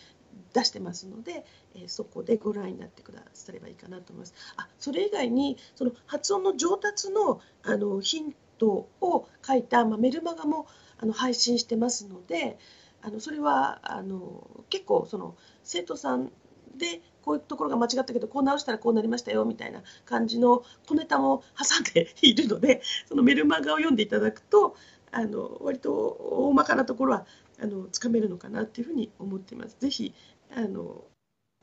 [0.56, 1.46] 出してますので、
[1.76, 4.34] えー、そこでご覧になってくださればいいかなと思います。
[4.56, 12.58] あそれ以外にその発音の上達のあのヒントを書いた、まあ、メルマガもあの配信してますので
[13.02, 16.32] あのそれはあの結構その生徒さん
[16.78, 24.76] でこういうところが間違ったけどこう直したらこうなりましたよみたいな感じの小ネタも挟んで いるのでそのメルマガを読んでいただくと
[25.12, 27.26] あの割と大まかなところは
[27.62, 29.78] あのつかめるのかなっていうふうに思っています。
[29.80, 30.14] ぜひ
[30.54, 31.04] あの、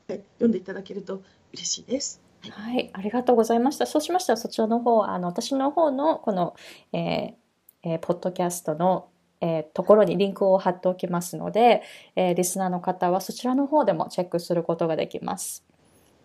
[0.09, 1.23] はい、読んでいただけると
[1.53, 2.23] 嬉しいです。
[2.49, 3.87] はい、ありがとうございました。
[3.87, 6.57] そうしましたらそちらの方あの私の方のこの、
[6.93, 7.33] えー
[7.85, 9.09] えー、ポッドキャストの
[9.45, 11.83] えー、ところにリンクを貼っておきますので、
[12.15, 15.65] えー、リスナーの方はそちらの方でもチェックすることができます。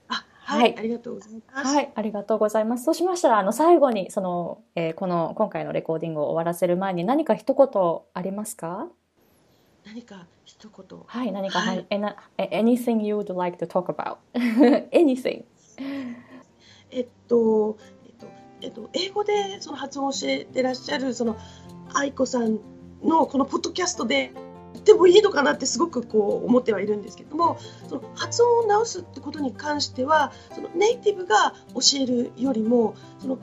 [0.07, 1.67] あはい、ありがとうございます。
[1.67, 2.83] はい、ありがとうございます。
[2.83, 8.87] そうしましたら、あの、最後に、その、えー、この、今回のレコーディングを終わらせる前に何か一言ありますか？
[9.87, 10.99] 何か一言。
[11.05, 11.87] はい、何か、はい、
[12.37, 14.17] anything you would like to talk about?
[14.91, 15.45] anything.
[16.91, 18.27] えっと、えっと、
[18.61, 21.37] えっと、英語でその発音を教えてらっしゃる、その、
[21.93, 22.59] 愛子さん
[23.01, 24.33] のこのポッドキャストで
[24.83, 27.57] でもいいのかなってすごくこう思ってはいるんですけども
[27.87, 33.39] その発音を直すってことに関してはそのネイティブが教えるよりもその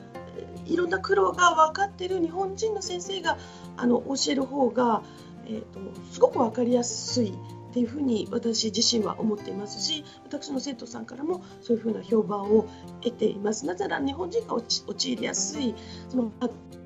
[0.66, 3.38] いろんな苦労が分かってる日本人の先生が
[3.76, 5.02] あの教える方が、
[5.46, 5.80] えーと、
[6.10, 7.32] すごく分かりやすいっ
[7.74, 12.68] ていうふうに私自身は思っていますし私の生徒さんからもそういうふうな評判を
[13.02, 13.66] 得ています。
[13.66, 15.74] なぜなら日本人が陥りやすい
[16.08, 16.30] その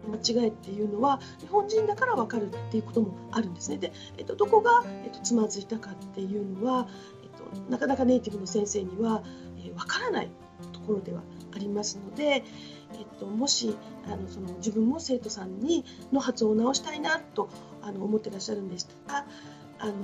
[0.08, 3.76] 間違いっていうのは日本人だから分かるっていうこともあるんですね。
[3.76, 6.88] で、えっと、どこが、えっと、つまずいたかっていうのは、
[7.22, 9.22] えっと、なかなかネイティブの先生には、
[9.58, 10.30] えー、分からない
[10.72, 11.22] ところでは
[11.54, 17.50] ありますので、えっと、もしあのその自分も生徒さんにの発音を直したいなと
[17.82, 19.12] あの思ってらっしゃるんでした。
[19.12, 19.26] ら
[19.80, 19.94] あの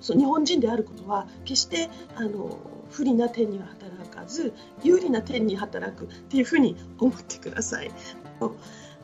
[0.00, 2.58] そ日本人であることは決してあの
[2.90, 4.52] 不利な点には働かず
[4.82, 7.90] 有利な点に働くっていうふうに思ってください。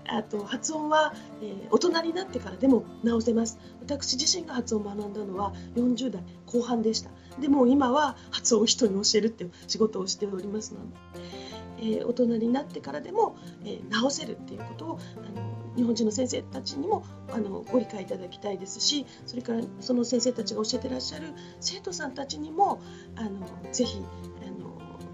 [0.07, 3.59] あと発音は、えー、大人になってからでも直せます。
[3.81, 7.11] 私自身が発音を学んだのは40代後半でした。
[7.41, 10.97] でも今は発音を人に教えるっていう仕事をしておりますので、
[11.79, 22.81] えー、大人になってからでも、えー、直せるっていうことをあの日本人の先生たちにもあのご理解いただきたいですしそれからその先生たちが教えてらっしゃる生徒さんたちにも
[23.17, 23.99] あのぜひ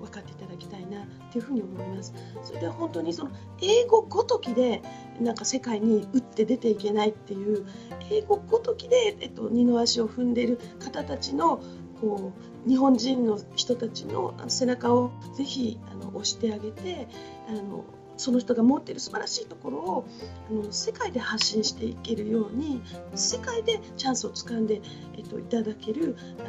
[0.01, 2.13] 分かっていただきたいなというふうに思います。
[2.43, 3.31] それで本当にその
[3.63, 4.83] 英語ごときで
[5.21, 7.67] なんか世界に打って出ていけないっていう
[8.11, 11.63] 英語ごときで、えっと、二の足を踏んでいる方たちの
[12.01, 12.33] こ
[12.67, 17.09] う日本人の人たちの背中をぜひあの押してあげて
[17.49, 17.85] あの
[18.17, 20.07] その人が持っている素晴らしいところを
[20.51, 22.83] あの世界で発信していけるように
[23.15, 24.83] 世界でチャンスをつかんで、
[25.17, 26.43] えっと、いただけるあ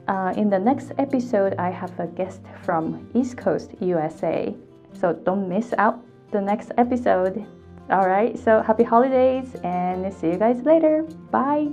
[0.08, 4.54] uh, in the next episode, I have a guest from East Coast, USA.
[4.92, 7.46] So don't miss out the next episode.
[7.92, 11.02] All right, so happy holidays and see you guys later.
[11.30, 11.68] Bye.